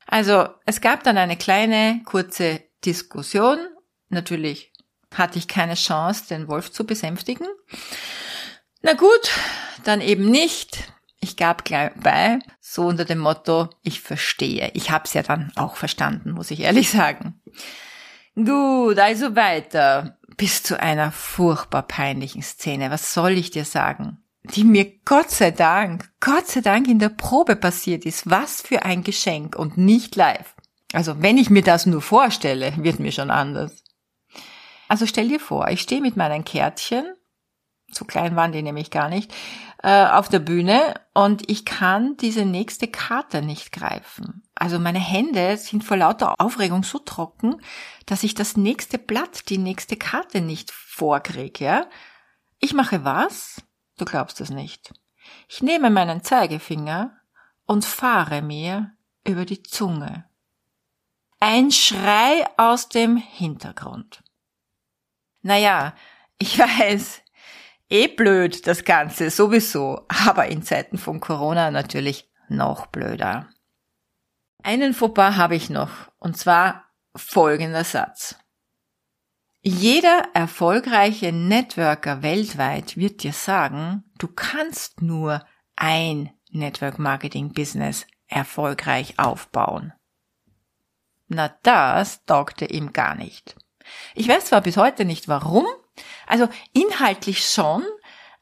Also 0.05 0.49
es 0.67 0.81
gab 0.81 1.03
dann 1.03 1.17
eine 1.17 1.35
kleine, 1.35 2.03
kurze 2.05 2.61
Diskussion. 2.85 3.57
Natürlich 4.09 4.71
hatte 5.15 5.39
ich 5.39 5.47
keine 5.47 5.73
Chance, 5.73 6.27
den 6.29 6.47
Wolf 6.47 6.71
zu 6.71 6.85
besänftigen. 6.85 7.47
Na 8.83 8.93
gut, 8.93 9.31
dann 9.83 9.99
eben 9.99 10.29
nicht. 10.29 10.93
Ich 11.21 11.35
gab 11.35 11.65
gleich 11.65 11.91
bei, 12.01 12.39
so 12.61 12.87
unter 12.87 13.03
dem 13.03 13.19
Motto, 13.19 13.69
ich 13.83 14.01
verstehe. 14.01 14.71
Ich 14.73 14.89
hab's 14.89 15.13
ja 15.13 15.21
dann 15.21 15.51
auch 15.55 15.75
verstanden, 15.75 16.31
muss 16.31 16.51
ich 16.51 16.61
ehrlich 16.61 16.89
sagen. 16.89 17.41
Gut, 18.35 18.97
also 18.99 19.35
weiter. 19.35 20.17
Bis 20.37 20.63
zu 20.63 20.79
einer 20.79 21.11
furchtbar 21.11 21.83
peinlichen 21.83 22.41
Szene. 22.41 22.89
Was 22.91 23.13
soll 23.13 23.31
ich 23.31 23.51
dir 23.51 23.65
sagen? 23.65 24.23
Die 24.43 24.63
mir 24.63 24.89
Gott 25.03 25.29
sei 25.29 25.51
Dank, 25.51 26.09
Gott 26.21 26.47
sei 26.47 26.61
Dank 26.61 26.87
in 26.87 26.99
der 26.99 27.09
Probe 27.09 27.57
passiert 27.57 28.05
ist. 28.05 28.29
Was 28.29 28.61
für 28.61 28.83
ein 28.83 29.03
Geschenk 29.03 29.57
und 29.57 29.77
nicht 29.77 30.15
live. 30.15 30.55
Also 30.93 31.21
wenn 31.21 31.37
ich 31.37 31.49
mir 31.49 31.63
das 31.63 31.85
nur 31.85 32.01
vorstelle, 32.01 32.73
wird 32.77 32.99
mir 32.99 33.11
schon 33.11 33.29
anders. 33.29 33.83
Also 34.87 35.05
stell 35.05 35.27
dir 35.27 35.39
vor, 35.41 35.67
ich 35.67 35.81
stehe 35.81 36.01
mit 36.01 36.15
meinen 36.15 36.45
Kärtchen 36.45 37.13
so 37.91 38.05
klein 38.05 38.35
waren 38.35 38.51
die 38.51 38.61
nämlich 38.61 38.91
gar 38.91 39.09
nicht, 39.09 39.33
äh, 39.81 40.05
auf 40.07 40.29
der 40.29 40.39
Bühne 40.39 40.99
und 41.13 41.49
ich 41.49 41.65
kann 41.65 42.17
diese 42.17 42.45
nächste 42.45 42.87
Karte 42.87 43.41
nicht 43.41 43.71
greifen. 43.71 44.43
Also 44.55 44.77
meine 44.77 44.99
Hände 44.99 45.55
sind 45.57 45.83
vor 45.83 45.97
lauter 45.97 46.35
Aufregung 46.37 46.83
so 46.83 46.99
trocken, 46.99 47.61
dass 48.05 48.23
ich 48.23 48.33
das 48.33 48.57
nächste 48.57 48.97
Blatt, 48.97 49.49
die 49.49 49.57
nächste 49.57 49.95
Karte 49.95 50.41
nicht 50.41 50.71
vorkriege, 50.71 51.63
ja? 51.63 51.85
Ich 52.59 52.73
mache 52.73 53.05
was? 53.05 53.61
Du 53.97 54.03
glaubst 54.03 54.41
es 54.41 54.49
nicht. 54.49 54.93
Ich 55.47 55.61
nehme 55.61 55.89
meinen 55.89 56.23
Zeigefinger 56.23 57.17
und 57.65 57.85
fahre 57.85 58.41
mir 58.41 58.91
über 59.25 59.45
die 59.45 59.63
Zunge. 59.63 60.25
Ein 61.39 61.71
Schrei 61.71 62.45
aus 62.57 62.89
dem 62.89 63.15
Hintergrund. 63.15 64.23
Naja, 65.41 65.95
ich 66.37 66.59
weiß, 66.59 67.21
Eh 67.89 68.07
blöd, 68.07 68.67
das 68.67 68.85
Ganze 68.85 69.31
sowieso, 69.31 70.05
aber 70.07 70.47
in 70.47 70.61
Zeiten 70.61 70.97
von 70.97 71.19
Corona 71.19 71.71
natürlich 71.71 72.29
noch 72.47 72.85
blöder. 72.87 73.49
Einen 74.61 74.93
Fauxpas 74.93 75.37
habe 75.37 75.55
ich 75.55 75.69
noch, 75.69 75.89
und 76.19 76.37
zwar 76.37 76.85
folgender 77.15 77.83
Satz. 77.83 78.35
Jeder 79.61 80.23
erfolgreiche 80.33 81.33
Networker 81.33 82.21
weltweit 82.21 82.95
wird 82.95 83.23
dir 83.23 83.33
sagen, 83.33 84.03
du 84.17 84.27
kannst 84.27 85.01
nur 85.01 85.45
ein 85.75 86.29
Network 86.51 86.99
Marketing 86.99 87.53
Business 87.53 88.05
erfolgreich 88.27 89.17
aufbauen. 89.17 89.93
Na, 91.27 91.55
das 91.63 92.23
taugte 92.25 92.65
ihm 92.65 92.93
gar 92.93 93.15
nicht. 93.15 93.55
Ich 94.15 94.27
weiß 94.27 94.45
zwar 94.45 94.61
bis 94.61 94.77
heute 94.77 95.05
nicht 95.05 95.27
warum, 95.27 95.65
also 96.27 96.47
inhaltlich 96.73 97.45
schon, 97.45 97.83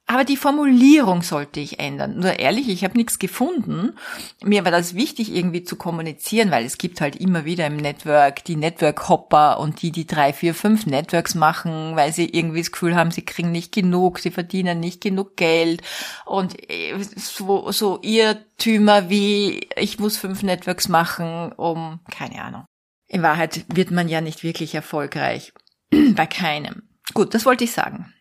aber 0.09 0.23
die 0.23 0.37
Formulierung 0.37 1.21
sollte 1.21 1.59
ich 1.59 1.79
ändern. 1.79 2.19
Nur 2.19 2.39
ehrlich, 2.39 2.69
ich 2.69 2.85
habe 2.85 2.97
nichts 2.97 3.19
gefunden. 3.19 3.93
Mir 4.41 4.63
war 4.63 4.71
das 4.71 4.95
wichtig, 4.95 5.35
irgendwie 5.35 5.65
zu 5.65 5.75
kommunizieren, 5.75 6.49
weil 6.49 6.63
es 6.63 6.77
gibt 6.77 7.01
halt 7.01 7.17
immer 7.17 7.43
wieder 7.43 7.67
im 7.67 7.75
Network 7.75 8.45
die 8.45 8.55
Network-Hopper 8.55 9.59
und 9.59 9.81
die, 9.81 9.91
die 9.91 10.07
drei, 10.07 10.31
vier, 10.31 10.55
fünf 10.55 10.85
Networks 10.85 11.35
machen, 11.35 11.97
weil 11.97 12.13
sie 12.13 12.29
irgendwie 12.29 12.61
das 12.61 12.71
Gefühl 12.71 12.95
haben, 12.95 13.11
sie 13.11 13.23
kriegen 13.23 13.51
nicht 13.51 13.73
genug, 13.73 14.19
sie 14.19 14.31
verdienen 14.31 14.79
nicht 14.79 15.01
genug 15.01 15.35
Geld 15.35 15.81
und 16.25 16.55
äh, 16.71 16.95
so, 17.17 17.69
so 17.73 17.99
Irrtümer 18.01 19.09
wie, 19.09 19.67
ich 19.75 19.99
muss 19.99 20.15
fünf 20.15 20.41
Networks 20.41 20.87
machen, 20.87 21.51
um, 21.51 21.99
keine 22.09 22.41
Ahnung. 22.41 22.63
In 23.09 23.23
Wahrheit 23.23 23.65
wird 23.73 23.91
man 23.91 24.07
ja 24.07 24.21
nicht 24.21 24.43
wirklich 24.43 24.73
erfolgreich. 24.73 25.51
Bei 26.15 26.25
keinem. 26.25 26.86
Gut, 27.13 27.33
das 27.33 27.45
wollte 27.45 27.63
ich 27.63 27.71
sagen. 27.71 28.13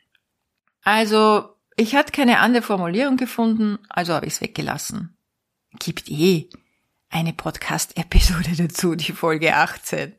Also, 0.82 1.56
ich 1.76 1.94
hatte 1.94 2.12
keine 2.12 2.38
andere 2.38 2.62
Formulierung 2.62 3.16
gefunden, 3.16 3.78
also 3.88 4.14
habe 4.14 4.26
ich 4.26 4.34
es 4.34 4.40
weggelassen. 4.40 5.16
Gibt 5.78 6.08
eh 6.08 6.48
eine 7.10 7.32
Podcast-Episode 7.32 8.50
dazu, 8.56 8.94
die 8.94 9.12
Folge 9.12 9.54
18. 9.54 10.14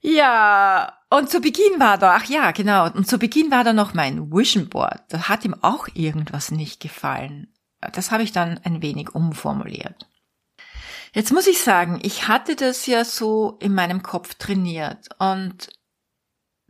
Ja, 0.00 0.98
und 1.10 1.30
zu 1.30 1.40
Beginn 1.40 1.78
war 1.80 1.98
da, 1.98 2.16
ach 2.16 2.24
ja, 2.24 2.50
genau, 2.50 2.90
und 2.90 3.08
zu 3.08 3.18
Beginn 3.18 3.50
war 3.50 3.64
da 3.64 3.72
noch 3.72 3.94
mein 3.94 4.30
Vision 4.30 4.68
Board. 4.68 5.02
Da 5.08 5.28
hat 5.28 5.44
ihm 5.44 5.54
auch 5.62 5.88
irgendwas 5.94 6.50
nicht 6.50 6.80
gefallen. 6.80 7.52
Das 7.92 8.10
habe 8.10 8.22
ich 8.22 8.32
dann 8.32 8.58
ein 8.64 8.82
wenig 8.82 9.14
umformuliert. 9.14 10.08
Jetzt 11.14 11.32
muss 11.32 11.46
ich 11.46 11.62
sagen, 11.62 11.98
ich 12.02 12.28
hatte 12.28 12.56
das 12.56 12.86
ja 12.86 13.04
so 13.04 13.56
in 13.60 13.74
meinem 13.74 14.02
Kopf 14.02 14.34
trainiert 14.34 15.08
und 15.18 15.68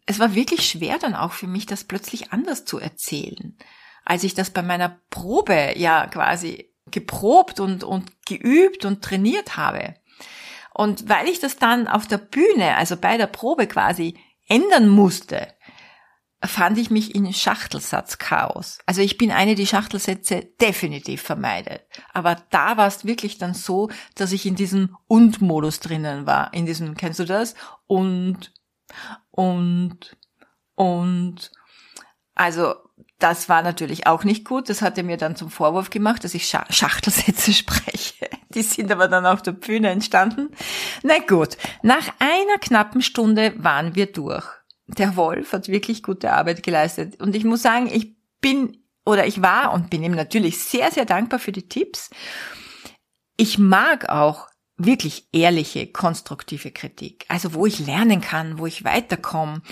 es 0.08 0.18
war 0.18 0.34
wirklich 0.34 0.66
schwer 0.66 0.98
dann 0.98 1.14
auch 1.14 1.32
für 1.32 1.46
mich, 1.46 1.66
das 1.66 1.84
plötzlich 1.84 2.32
anders 2.32 2.64
zu 2.64 2.78
erzählen. 2.78 3.58
Als 4.06 4.24
ich 4.24 4.32
das 4.32 4.48
bei 4.48 4.62
meiner 4.62 4.98
Probe 5.10 5.74
ja 5.76 6.06
quasi 6.06 6.72
geprobt 6.86 7.60
und, 7.60 7.84
und 7.84 8.10
geübt 8.24 8.86
und 8.86 9.04
trainiert 9.04 9.58
habe. 9.58 9.96
Und 10.72 11.10
weil 11.10 11.28
ich 11.28 11.40
das 11.40 11.56
dann 11.56 11.86
auf 11.86 12.06
der 12.06 12.16
Bühne, 12.16 12.76
also 12.76 12.96
bei 12.96 13.18
der 13.18 13.26
Probe 13.26 13.66
quasi 13.66 14.18
ändern 14.48 14.88
musste, 14.88 15.46
fand 16.42 16.78
ich 16.78 16.88
mich 16.88 17.14
in 17.14 17.30
Schachtelsatzchaos. 17.30 18.78
Also 18.86 19.02
ich 19.02 19.18
bin 19.18 19.30
eine, 19.30 19.56
die 19.56 19.66
Schachtelsätze 19.66 20.48
definitiv 20.58 21.20
vermeidet. 21.20 21.82
Aber 22.14 22.36
da 22.48 22.78
war 22.78 22.86
es 22.86 23.04
wirklich 23.04 23.36
dann 23.36 23.52
so, 23.52 23.90
dass 24.14 24.32
ich 24.32 24.46
in 24.46 24.54
diesem 24.54 24.96
Und-Modus 25.06 25.80
drinnen 25.80 26.24
war. 26.24 26.54
In 26.54 26.64
diesem, 26.64 26.94
kennst 26.94 27.20
du 27.20 27.26
das? 27.26 27.54
Und, 27.86 28.54
und, 29.30 30.16
und. 30.74 31.52
Also 32.34 32.74
das 33.18 33.48
war 33.48 33.62
natürlich 33.62 34.06
auch 34.06 34.22
nicht 34.22 34.44
gut. 34.44 34.68
Das 34.68 34.80
hat 34.80 34.96
er 34.96 35.04
mir 35.04 35.16
dann 35.16 35.34
zum 35.34 35.50
Vorwurf 35.50 35.90
gemacht, 35.90 36.22
dass 36.22 36.34
ich 36.34 36.46
Schachtelsätze 36.46 37.52
spreche. 37.52 38.28
Die 38.50 38.62
sind 38.62 38.92
aber 38.92 39.08
dann 39.08 39.26
auf 39.26 39.42
der 39.42 39.52
Bühne 39.52 39.90
entstanden. 39.90 40.50
Na 41.02 41.18
gut, 41.18 41.56
nach 41.82 42.08
einer 42.18 42.58
knappen 42.60 43.02
Stunde 43.02 43.52
waren 43.58 43.94
wir 43.94 44.12
durch 44.12 44.58
der 44.88 45.16
Wolf 45.16 45.52
hat 45.52 45.68
wirklich 45.68 46.02
gute 46.02 46.32
Arbeit 46.32 46.62
geleistet. 46.62 47.20
Und 47.20 47.36
ich 47.36 47.44
muss 47.44 47.62
sagen, 47.62 47.88
ich 47.92 48.16
bin 48.40 48.82
oder 49.04 49.26
ich 49.26 49.42
war 49.42 49.72
und 49.72 49.90
bin 49.90 50.02
ihm 50.02 50.14
natürlich 50.14 50.58
sehr, 50.58 50.90
sehr 50.90 51.04
dankbar 51.04 51.38
für 51.38 51.52
die 51.52 51.68
Tipps. 51.68 52.10
Ich 53.36 53.58
mag 53.58 54.08
auch 54.08 54.47
wirklich 54.78 55.28
ehrliche, 55.32 55.86
konstruktive 55.86 56.70
Kritik. 56.70 57.24
Also 57.28 57.54
wo 57.54 57.66
ich 57.66 57.78
lernen 57.78 58.20
kann, 58.20 58.58
wo 58.58 58.66
ich 58.66 58.84
weiterkomme. 58.84 59.62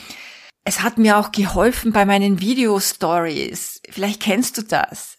Es 0.64 0.82
hat 0.82 0.98
mir 0.98 1.16
auch 1.18 1.32
geholfen 1.32 1.92
bei 1.92 2.04
meinen 2.04 2.40
Video-Stories. 2.40 3.82
Vielleicht 3.88 4.20
kennst 4.20 4.58
du 4.58 4.62
das 4.62 5.16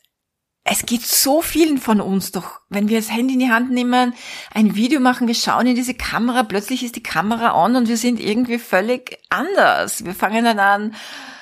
es 0.69 0.85
geht 0.85 1.05
so 1.05 1.41
vielen 1.41 1.77
von 1.77 2.01
uns 2.01 2.31
doch, 2.31 2.59
wenn 2.69 2.89
wir 2.89 2.99
das 2.99 3.11
Handy 3.11 3.35
in 3.35 3.39
die 3.39 3.49
Hand 3.49 3.71
nehmen, 3.71 4.13
ein 4.53 4.75
Video 4.75 4.99
machen, 4.99 5.27
wir 5.27 5.35
schauen 5.35 5.67
in 5.67 5.75
diese 5.75 5.93
Kamera, 5.93 6.43
plötzlich 6.43 6.83
ist 6.83 6.95
die 6.97 7.03
Kamera 7.03 7.63
on 7.63 7.75
und 7.75 7.87
wir 7.87 7.97
sind 7.97 8.19
irgendwie 8.19 8.59
völlig 8.59 9.17
anders. 9.29 10.03
Wir 10.03 10.13
fangen 10.13 10.43
dann 10.43 10.59
an, 10.59 10.95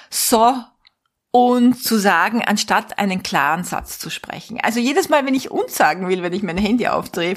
so 0.10 0.56
und 1.36 1.74
zu 1.74 1.98
sagen, 1.98 2.46
anstatt 2.46 2.98
einen 2.98 3.22
klaren 3.22 3.65
Satz 3.65 4.00
zu 4.00 4.10
sprechen. 4.10 4.58
Also 4.62 4.80
jedes 4.80 5.10
Mal, 5.10 5.25
wenn 5.25 5.36
ich 5.36 5.51
uns 5.51 5.75
sagen 5.75 6.08
will, 6.08 6.24
wenn 6.24 6.32
ich 6.32 6.44
mein 6.44 6.58
Handy 6.58 6.88
aufdrehe, 6.88 7.36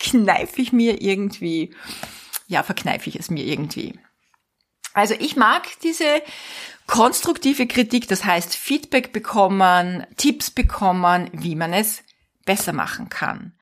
kneife 0.00 0.60
ich 0.60 0.72
mir 0.72 1.00
irgendwie, 1.00 1.72
ja, 2.48 2.64
verkneife 2.64 3.08
ich 3.08 3.20
es 3.20 3.30
mir 3.30 3.44
irgendwie. 3.44 4.00
Also 4.94 5.14
ich 5.16 5.36
mag 5.36 5.68
diese 5.84 6.22
konstruktive 6.88 7.68
Kritik, 7.68 8.08
das 8.08 8.24
heißt 8.24 8.56
Feedback 8.56 9.12
bekommen, 9.12 10.04
Tipps 10.16 10.50
bekommen, 10.50 11.30
wie 11.32 11.54
man 11.54 11.72
es 11.72 12.02
besser 12.46 12.72
machen 12.72 13.10
kann. 13.10 13.52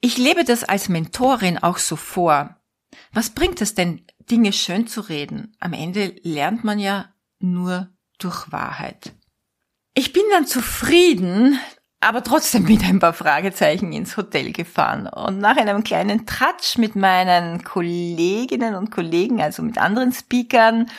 Ich 0.00 0.16
lebe 0.16 0.44
das 0.44 0.64
als 0.64 0.88
Mentorin 0.88 1.58
auch 1.58 1.76
so 1.76 1.96
vor. 1.96 2.58
Was 3.12 3.28
bringt 3.28 3.60
es 3.60 3.74
denn, 3.74 4.06
Dinge 4.30 4.54
schön 4.54 4.86
zu 4.86 5.02
reden? 5.02 5.54
Am 5.60 5.74
Ende 5.74 6.16
lernt 6.22 6.64
man 6.64 6.78
ja 6.78 7.12
nur 7.38 7.93
durch 8.18 8.50
Wahrheit. 8.52 9.12
Ich 9.94 10.12
bin 10.12 10.24
dann 10.30 10.46
zufrieden, 10.46 11.58
aber 12.00 12.22
trotzdem 12.22 12.64
mit 12.64 12.84
ein 12.84 12.98
paar 12.98 13.14
Fragezeichen 13.14 13.92
ins 13.92 14.16
Hotel 14.16 14.52
gefahren. 14.52 15.06
Und 15.06 15.38
nach 15.38 15.56
einem 15.56 15.84
kleinen 15.84 16.26
Tratsch 16.26 16.76
mit 16.78 16.96
meinen 16.96 17.64
Kolleginnen 17.64 18.74
und 18.74 18.90
Kollegen, 18.90 19.40
also 19.40 19.62
mit 19.62 19.78
anderen 19.78 20.12
Speakern, 20.12 20.90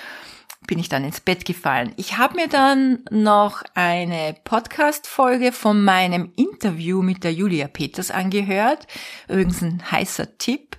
bin 0.66 0.80
ich 0.80 0.90
dann 0.90 1.04
ins 1.04 1.20
Bett 1.20 1.46
gefallen. 1.46 1.94
Ich 1.96 2.18
habe 2.18 2.36
mir 2.36 2.48
dann 2.48 3.04
noch 3.12 3.62
eine 3.76 4.36
Podcast-Folge 4.44 5.52
von 5.52 5.84
meinem 5.84 6.32
Interview 6.36 7.02
mit 7.02 7.24
der 7.24 7.34
Julia 7.34 7.68
Peters 7.68 8.10
angehört. 8.10 8.88
Übrigens 9.28 9.62
ein 9.62 9.84
heißer 9.92 10.38
Tipp. 10.38 10.78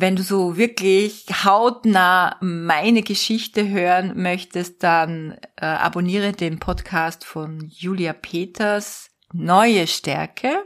Wenn 0.00 0.14
du 0.14 0.22
so 0.22 0.56
wirklich 0.56 1.26
hautnah 1.44 2.36
meine 2.40 3.02
Geschichte 3.02 3.68
hören 3.68 4.12
möchtest, 4.22 4.84
dann 4.84 5.36
äh, 5.56 5.66
abonniere 5.66 6.30
den 6.30 6.60
Podcast 6.60 7.24
von 7.24 7.66
Julia 7.68 8.12
Peters 8.12 9.10
Neue 9.32 9.88
Stärke. 9.88 10.64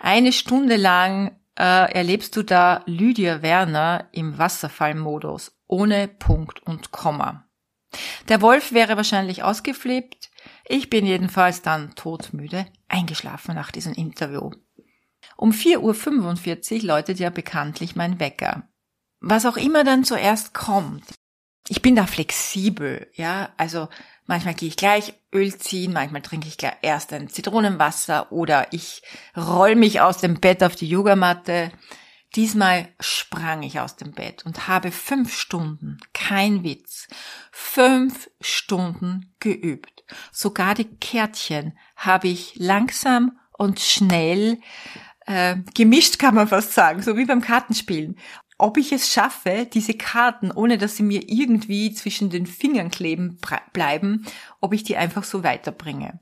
Eine 0.00 0.32
Stunde 0.32 0.74
lang 0.74 1.38
äh, 1.56 1.92
erlebst 1.92 2.34
du 2.34 2.42
da 2.42 2.82
Lydia 2.86 3.42
Werner 3.42 4.08
im 4.10 4.38
Wasserfallmodus 4.38 5.56
ohne 5.68 6.08
Punkt 6.08 6.60
und 6.66 6.90
Komma. 6.90 7.48
Der 8.28 8.42
Wolf 8.42 8.72
wäre 8.72 8.96
wahrscheinlich 8.96 9.44
ausgeflippt. 9.44 10.30
Ich 10.66 10.90
bin 10.90 11.06
jedenfalls 11.06 11.62
dann 11.62 11.94
todmüde 11.94 12.66
eingeschlafen 12.88 13.54
nach 13.54 13.70
diesem 13.70 13.92
Interview. 13.92 14.50
Um 15.38 15.52
4.45 15.52 16.80
Uhr 16.80 16.82
läutet 16.82 17.20
ja 17.20 17.30
bekanntlich 17.30 17.94
mein 17.94 18.18
Wecker. 18.18 18.64
Was 19.20 19.46
auch 19.46 19.56
immer 19.56 19.84
dann 19.84 20.02
zuerst 20.02 20.52
kommt. 20.52 21.04
Ich 21.68 21.80
bin 21.80 21.94
da 21.94 22.06
flexibel, 22.06 23.08
ja, 23.14 23.50
also 23.56 23.88
manchmal 24.26 24.54
gehe 24.54 24.68
ich 24.68 24.76
gleich 24.76 25.14
Öl 25.32 25.56
ziehen, 25.56 25.92
manchmal 25.92 26.22
trinke 26.22 26.48
ich 26.48 26.56
erst 26.82 27.12
ein 27.12 27.28
Zitronenwasser 27.28 28.32
oder 28.32 28.72
ich 28.72 29.02
roll 29.36 29.76
mich 29.76 30.00
aus 30.00 30.18
dem 30.18 30.40
Bett 30.40 30.64
auf 30.64 30.74
die 30.74 30.88
Yogamatte. 30.88 31.70
Diesmal 32.34 32.88
sprang 32.98 33.62
ich 33.62 33.78
aus 33.78 33.94
dem 33.94 34.12
Bett 34.12 34.44
und 34.44 34.66
habe 34.66 34.90
fünf 34.90 35.32
Stunden, 35.38 35.98
kein 36.14 36.64
Witz, 36.64 37.06
fünf 37.52 38.28
Stunden 38.40 39.34
geübt. 39.38 40.04
Sogar 40.32 40.74
die 40.74 40.96
Kärtchen 40.96 41.78
habe 41.94 42.26
ich 42.26 42.56
langsam 42.56 43.38
und 43.52 43.80
schnell 43.80 44.58
äh, 45.28 45.56
gemischt, 45.74 46.18
kann 46.18 46.34
man 46.34 46.48
fast 46.48 46.72
sagen, 46.72 47.02
so 47.02 47.16
wie 47.16 47.26
beim 47.26 47.42
Kartenspielen. 47.42 48.18
Ob 48.56 48.76
ich 48.76 48.90
es 48.92 49.12
schaffe, 49.12 49.68
diese 49.72 49.94
Karten, 49.94 50.50
ohne 50.50 50.78
dass 50.78 50.96
sie 50.96 51.04
mir 51.04 51.28
irgendwie 51.28 51.92
zwischen 51.92 52.30
den 52.30 52.46
Fingern 52.46 52.90
kleben 52.90 53.38
bleiben, 53.72 54.26
ob 54.60 54.72
ich 54.72 54.82
die 54.82 54.96
einfach 54.96 55.24
so 55.24 55.44
weiterbringe 55.44 56.18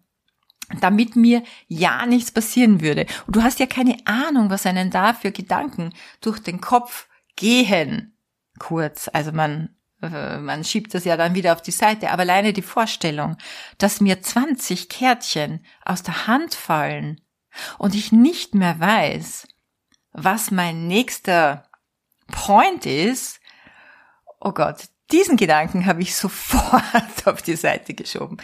damit 0.81 1.15
mir 1.15 1.45
ja 1.69 2.07
nichts 2.07 2.33
passieren 2.33 2.81
würde. 2.81 3.07
Und 3.29 3.37
du 3.37 3.45
hast 3.45 3.61
ja 3.61 3.67
keine 3.67 3.99
Ahnung, 4.05 4.51
was 4.51 4.67
einen 4.67 4.91
da 4.91 5.15
für 5.15 5.31
Gedanken 5.31 5.93
durch 6.21 6.41
den 6.41 6.61
Kopf 6.61 7.07
gehen. 7.37 8.19
Kurz, 8.59 9.09
also 9.13 9.31
man, 9.31 9.77
äh, 10.03 10.39
man 10.39 10.65
schiebt 10.65 10.93
das 10.93 11.05
ja 11.05 11.17
dann 11.17 11.37
wieder 11.37 11.53
auf 11.53 11.63
die 11.63 11.71
Seite, 11.71 12.11
aber 12.11 12.23
alleine 12.23 12.53
die 12.53 12.63
Vorstellung, 12.63 13.37
dass 13.79 14.01
mir 14.01 14.21
20 14.21 14.89
Kärtchen 14.89 15.65
aus 15.85 16.03
der 16.03 16.27
Hand 16.27 16.57
fallen 16.57 17.21
und 17.79 17.95
ich 17.95 18.13
nicht 18.13 18.55
mehr 18.55 18.79
weiß, 18.79 19.49
was 20.13 20.51
mein 20.51 20.87
nächster 20.87 21.69
Point 22.29 22.87
ist, 22.87 23.41
oh 24.41 24.53
Gott, 24.53 24.89
diesen 25.13 25.37
Gedanken 25.37 25.87
habe 25.87 26.03
ich 26.03 26.15
sofort 26.17 27.27
auf 27.27 27.43
die 27.43 27.57
Seite 27.57 27.95
geschoben. 27.95 28.39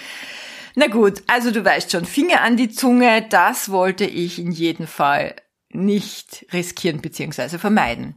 Na 0.75 0.87
gut, 0.87 1.23
also 1.27 1.51
du 1.51 1.65
weißt 1.65 1.91
schon, 1.91 2.07
Finger 2.07 2.41
an 2.41 2.57
die 2.57 2.71
Zunge, 2.71 3.27
das 3.29 3.71
wollte 3.71 4.05
ich 4.05 4.39
in 4.39 4.53
jedem 4.53 4.87
Fall 4.87 5.37
nicht 5.69 6.47
riskieren 6.53 7.01
bzw. 7.01 7.59
vermeiden. 7.59 8.17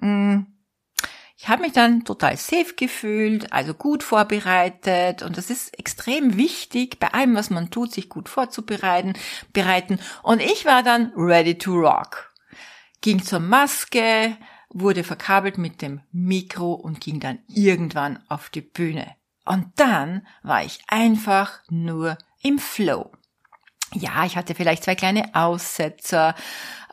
Hm. 0.00 0.46
Ich 1.46 1.52
habe 1.52 1.62
mich 1.62 1.74
dann 1.74 2.02
total 2.02 2.36
safe 2.36 2.74
gefühlt, 2.74 3.52
also 3.52 3.72
gut 3.72 4.02
vorbereitet 4.02 5.22
und 5.22 5.38
das 5.38 5.48
ist 5.48 5.78
extrem 5.78 6.36
wichtig, 6.36 6.98
bei 6.98 7.14
allem, 7.14 7.36
was 7.36 7.50
man 7.50 7.70
tut, 7.70 7.92
sich 7.92 8.08
gut 8.08 8.28
vorzubereiten. 8.28 9.12
Bereiten. 9.52 10.00
Und 10.24 10.42
ich 10.42 10.64
war 10.64 10.82
dann 10.82 11.12
ready 11.14 11.56
to 11.56 11.72
rock. 11.72 12.34
Ging 13.00 13.22
zur 13.22 13.38
Maske, 13.38 14.36
wurde 14.70 15.04
verkabelt 15.04 15.56
mit 15.56 15.82
dem 15.82 16.00
Mikro 16.10 16.72
und 16.72 17.00
ging 17.00 17.20
dann 17.20 17.38
irgendwann 17.46 18.18
auf 18.28 18.48
die 18.48 18.62
Bühne. 18.62 19.14
Und 19.44 19.68
dann 19.76 20.26
war 20.42 20.64
ich 20.64 20.80
einfach 20.88 21.60
nur 21.70 22.18
im 22.42 22.58
Flow. 22.58 23.12
Ja, 23.92 24.24
ich 24.24 24.36
hatte 24.36 24.56
vielleicht 24.56 24.82
zwei 24.82 24.96
kleine 24.96 25.32
Aussetzer, 25.32 26.34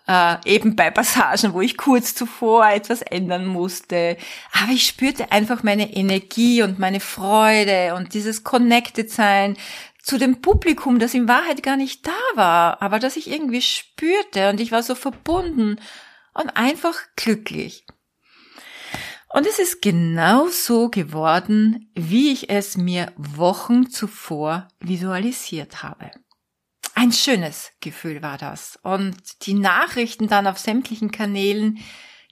äh, 0.08 0.36
eben 0.46 0.76
bei 0.76 0.92
Passagen, 0.92 1.54
wo 1.54 1.62
ich 1.62 1.78
kurz 1.78 2.16
zuvor 2.16 2.68
etwas 2.68 3.02
ändern 3.02 3.46
musste. 3.46 4.18
Aber 4.52 4.72
ich 4.72 4.86
spürte 4.86 5.32
einfach 5.32 5.64
meine 5.64 5.94
Energie 5.96 6.62
und 6.62 6.80
meine 6.80 7.00
Freude 7.00 7.96
und 7.96 8.14
dieses 8.14 8.44
Connected 8.44 9.10
sein 9.10 9.58
zu 10.02 10.18
dem 10.18 10.42
Publikum, 10.42 11.00
das 11.00 11.14
in 11.14 11.30
Wahrheit 11.30 11.64
gar 11.64 11.78
nicht 11.78 12.06
da 12.06 12.12
war, 12.36 12.82
aber 12.82 13.00
das 13.00 13.16
ich 13.16 13.32
irgendwie 13.32 13.62
spürte 13.62 14.50
und 14.50 14.60
ich 14.60 14.72
war 14.72 14.84
so 14.84 14.96
verbunden 14.96 15.80
und 16.34 16.58
einfach 16.58 16.96
glücklich. 17.16 17.86
Und 19.30 19.48
es 19.48 19.58
ist 19.58 19.82
genau 19.82 20.48
so 20.50 20.90
geworden, 20.90 21.90
wie 21.96 22.32
ich 22.32 22.52
es 22.52 22.78
mir 22.78 23.12
Wochen 23.16 23.90
zuvor 23.90 24.68
visualisiert 24.80 25.82
habe. 25.82 26.12
Ein 27.04 27.12
schönes 27.12 27.74
Gefühl 27.82 28.22
war 28.22 28.38
das. 28.38 28.80
Und 28.82 29.46
die 29.46 29.56
Nachrichten 29.56 30.30
dann 30.30 30.48
auf 30.48 30.58
sämtlichen 30.58 31.12
Kanälen, 31.12 31.80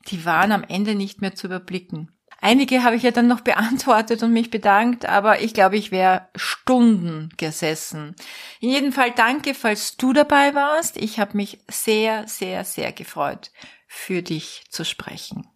die 0.07 0.23
waren 0.23 0.53
am 0.53 0.63
Ende 0.63 0.95
nicht 0.95 1.19
mehr 1.19 1.35
zu 1.35 1.47
überblicken. 1.47 2.17
Einige 2.39 2.81
habe 2.81 2.95
ich 2.95 3.03
ja 3.03 3.11
dann 3.11 3.27
noch 3.27 3.41
beantwortet 3.41 4.23
und 4.23 4.31
mich 4.31 4.49
bedankt, 4.49 5.05
aber 5.05 5.41
ich 5.41 5.53
glaube, 5.53 5.75
ich 5.75 5.91
wäre 5.91 6.29
Stunden 6.37 7.33
gesessen. 7.35 8.15
In 8.61 8.69
jedem 8.69 8.93
Fall 8.93 9.11
danke, 9.11 9.55
falls 9.55 9.97
du 9.97 10.13
dabei 10.13 10.55
warst. 10.55 10.95
Ich 10.95 11.19
habe 11.19 11.35
mich 11.35 11.59
sehr, 11.69 12.25
sehr, 12.29 12.63
sehr 12.63 12.93
gefreut, 12.93 13.51
für 13.87 14.21
dich 14.21 14.63
zu 14.69 14.85
sprechen. 14.85 15.49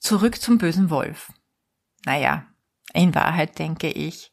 Zurück 0.00 0.40
zum 0.40 0.58
bösen 0.58 0.90
Wolf. 0.90 1.32
Naja, 2.04 2.48
in 2.94 3.14
Wahrheit 3.14 3.60
denke 3.60 3.90
ich, 3.90 4.32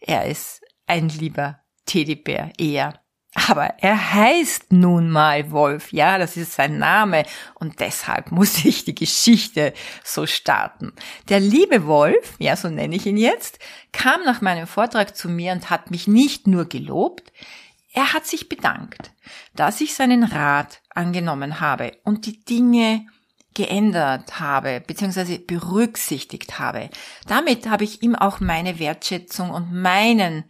er 0.00 0.26
ist 0.26 0.60
ein 0.86 1.08
lieber 1.08 1.62
Teddybär 1.88 2.52
eher. 2.58 3.00
Aber 3.34 3.74
er 3.78 4.14
heißt 4.14 4.72
nun 4.72 5.10
mal 5.10 5.50
Wolf, 5.50 5.92
ja, 5.92 6.18
das 6.18 6.36
ist 6.36 6.54
sein 6.54 6.78
Name 6.78 7.24
und 7.54 7.80
deshalb 7.80 8.30
muss 8.32 8.64
ich 8.64 8.84
die 8.84 8.94
Geschichte 8.94 9.74
so 10.04 10.26
starten. 10.26 10.92
Der 11.28 11.40
liebe 11.40 11.86
Wolf, 11.86 12.34
ja, 12.38 12.56
so 12.56 12.68
nenne 12.68 12.96
ich 12.96 13.06
ihn 13.06 13.16
jetzt, 13.16 13.58
kam 13.92 14.22
nach 14.24 14.40
meinem 14.40 14.66
Vortrag 14.66 15.16
zu 15.16 15.28
mir 15.28 15.52
und 15.52 15.70
hat 15.70 15.90
mich 15.90 16.06
nicht 16.06 16.46
nur 16.46 16.64
gelobt, 16.64 17.32
er 17.92 18.12
hat 18.12 18.26
sich 18.26 18.48
bedankt, 18.48 19.12
dass 19.54 19.80
ich 19.80 19.94
seinen 19.94 20.24
Rat 20.24 20.80
angenommen 20.90 21.60
habe 21.60 21.92
und 22.04 22.26
die 22.26 22.44
Dinge 22.44 23.06
geändert 23.54 24.38
habe, 24.38 24.82
beziehungsweise 24.86 25.38
berücksichtigt 25.38 26.58
habe. 26.58 26.90
Damit 27.26 27.68
habe 27.68 27.84
ich 27.84 28.02
ihm 28.02 28.14
auch 28.14 28.40
meine 28.40 28.78
Wertschätzung 28.78 29.50
und 29.50 29.72
meinen 29.72 30.44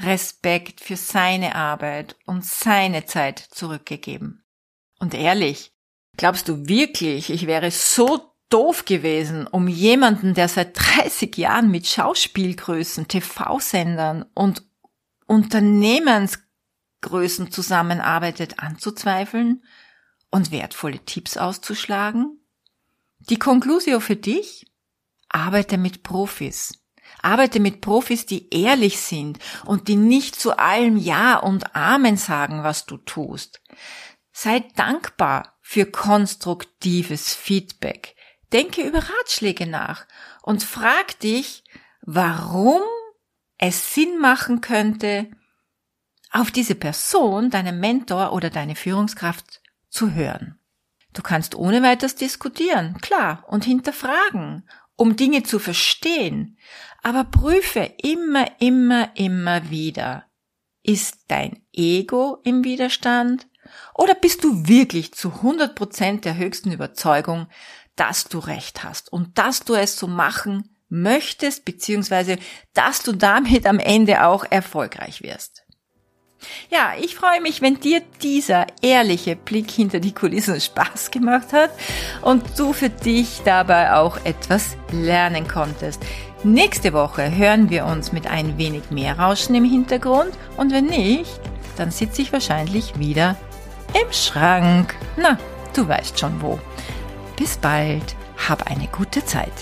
Respekt 0.00 0.80
für 0.80 0.96
seine 0.96 1.54
Arbeit 1.54 2.16
und 2.26 2.44
seine 2.44 3.06
Zeit 3.06 3.38
zurückgegeben. 3.38 4.44
Und 4.98 5.14
ehrlich, 5.14 5.72
glaubst 6.16 6.48
du 6.48 6.66
wirklich, 6.66 7.30
ich 7.30 7.46
wäre 7.46 7.70
so 7.70 8.34
doof 8.48 8.84
gewesen, 8.84 9.46
um 9.46 9.68
jemanden, 9.68 10.34
der 10.34 10.48
seit 10.48 10.76
30 10.78 11.36
Jahren 11.36 11.70
mit 11.70 11.86
Schauspielgrößen, 11.86 13.06
TV-Sendern 13.08 14.24
und 14.34 14.64
Unternehmensgrößen 15.26 17.50
zusammenarbeitet, 17.50 18.58
anzuzweifeln 18.58 19.64
und 20.30 20.50
wertvolle 20.50 21.04
Tipps 21.04 21.36
auszuschlagen? 21.36 22.40
Die 23.18 23.38
Conclusio 23.38 24.00
für 24.00 24.16
dich? 24.16 24.66
Arbeite 25.28 25.76
mit 25.78 26.02
Profis. 26.02 26.83
Arbeite 27.24 27.60
mit 27.60 27.80
Profis, 27.80 28.26
die 28.26 28.52
ehrlich 28.54 29.00
sind 29.00 29.38
und 29.64 29.88
die 29.88 29.96
nicht 29.96 30.36
zu 30.36 30.58
allem 30.58 30.96
Ja 30.96 31.38
und 31.38 31.74
Amen 31.74 32.16
sagen, 32.16 32.62
was 32.62 32.86
du 32.86 32.96
tust. 32.98 33.60
Sei 34.32 34.64
dankbar 34.76 35.56
für 35.60 35.86
konstruktives 35.86 37.34
Feedback. 37.34 38.14
Denke 38.52 38.82
über 38.82 38.98
Ratschläge 38.98 39.66
nach 39.66 40.06
und 40.42 40.62
frag 40.62 41.18
dich, 41.20 41.64
warum 42.02 42.82
es 43.58 43.94
Sinn 43.94 44.18
machen 44.18 44.60
könnte, 44.60 45.30
auf 46.30 46.50
diese 46.50 46.74
Person, 46.74 47.50
deinen 47.50 47.78
Mentor 47.78 48.32
oder 48.32 48.50
deine 48.50 48.74
Führungskraft 48.74 49.62
zu 49.88 50.12
hören. 50.12 50.58
Du 51.12 51.22
kannst 51.22 51.54
ohne 51.54 51.82
weiteres 51.82 52.16
diskutieren, 52.16 52.98
klar, 53.00 53.44
und 53.46 53.64
hinterfragen, 53.64 54.68
um 54.96 55.16
Dinge 55.16 55.44
zu 55.44 55.60
verstehen. 55.60 56.58
Aber 57.04 57.24
prüfe 57.24 57.92
immer, 57.98 58.46
immer, 58.60 59.10
immer 59.14 59.68
wieder. 59.68 60.24
Ist 60.82 61.26
dein 61.28 61.62
Ego 61.70 62.38
im 62.44 62.64
Widerstand? 62.64 63.46
Oder 63.94 64.14
bist 64.14 64.42
du 64.42 64.66
wirklich 64.66 65.12
zu 65.12 65.28
100 65.28 65.74
Prozent 65.74 66.24
der 66.24 66.38
höchsten 66.38 66.72
Überzeugung, 66.72 67.46
dass 67.94 68.24
du 68.24 68.38
recht 68.38 68.84
hast 68.84 69.12
und 69.12 69.36
dass 69.36 69.64
du 69.64 69.74
es 69.74 69.98
so 69.98 70.06
machen 70.06 70.76
möchtest, 70.88 71.66
beziehungsweise 71.66 72.38
dass 72.72 73.02
du 73.02 73.12
damit 73.12 73.66
am 73.66 73.78
Ende 73.78 74.24
auch 74.24 74.46
erfolgreich 74.48 75.22
wirst? 75.22 75.62
Ja, 76.70 76.94
ich 76.98 77.14
freue 77.14 77.40
mich, 77.42 77.60
wenn 77.60 77.80
dir 77.80 78.00
dieser 78.22 78.66
ehrliche 78.80 79.36
Blick 79.36 79.70
hinter 79.70 80.00
die 80.00 80.12
Kulissen 80.12 80.60
Spaß 80.60 81.10
gemacht 81.10 81.52
hat 81.52 81.70
und 82.22 82.58
du 82.58 82.72
für 82.72 82.90
dich 82.90 83.42
dabei 83.44 83.92
auch 83.92 84.24
etwas 84.24 84.76
lernen 84.90 85.46
konntest. 85.48 86.02
Nächste 86.46 86.92
Woche 86.92 87.34
hören 87.34 87.70
wir 87.70 87.86
uns 87.86 88.12
mit 88.12 88.26
ein 88.26 88.58
wenig 88.58 88.90
mehr 88.90 89.18
Rauschen 89.18 89.54
im 89.54 89.64
Hintergrund 89.64 90.32
und 90.58 90.72
wenn 90.72 90.84
nicht, 90.84 91.40
dann 91.78 91.90
sitze 91.90 92.20
ich 92.20 92.34
wahrscheinlich 92.34 92.98
wieder 92.98 93.36
im 93.94 94.12
Schrank. 94.12 94.94
Na, 95.16 95.38
du 95.74 95.88
weißt 95.88 96.20
schon 96.20 96.42
wo. 96.42 96.58
Bis 97.34 97.56
bald, 97.56 98.14
hab 98.46 98.70
eine 98.70 98.88
gute 98.88 99.24
Zeit. 99.24 99.54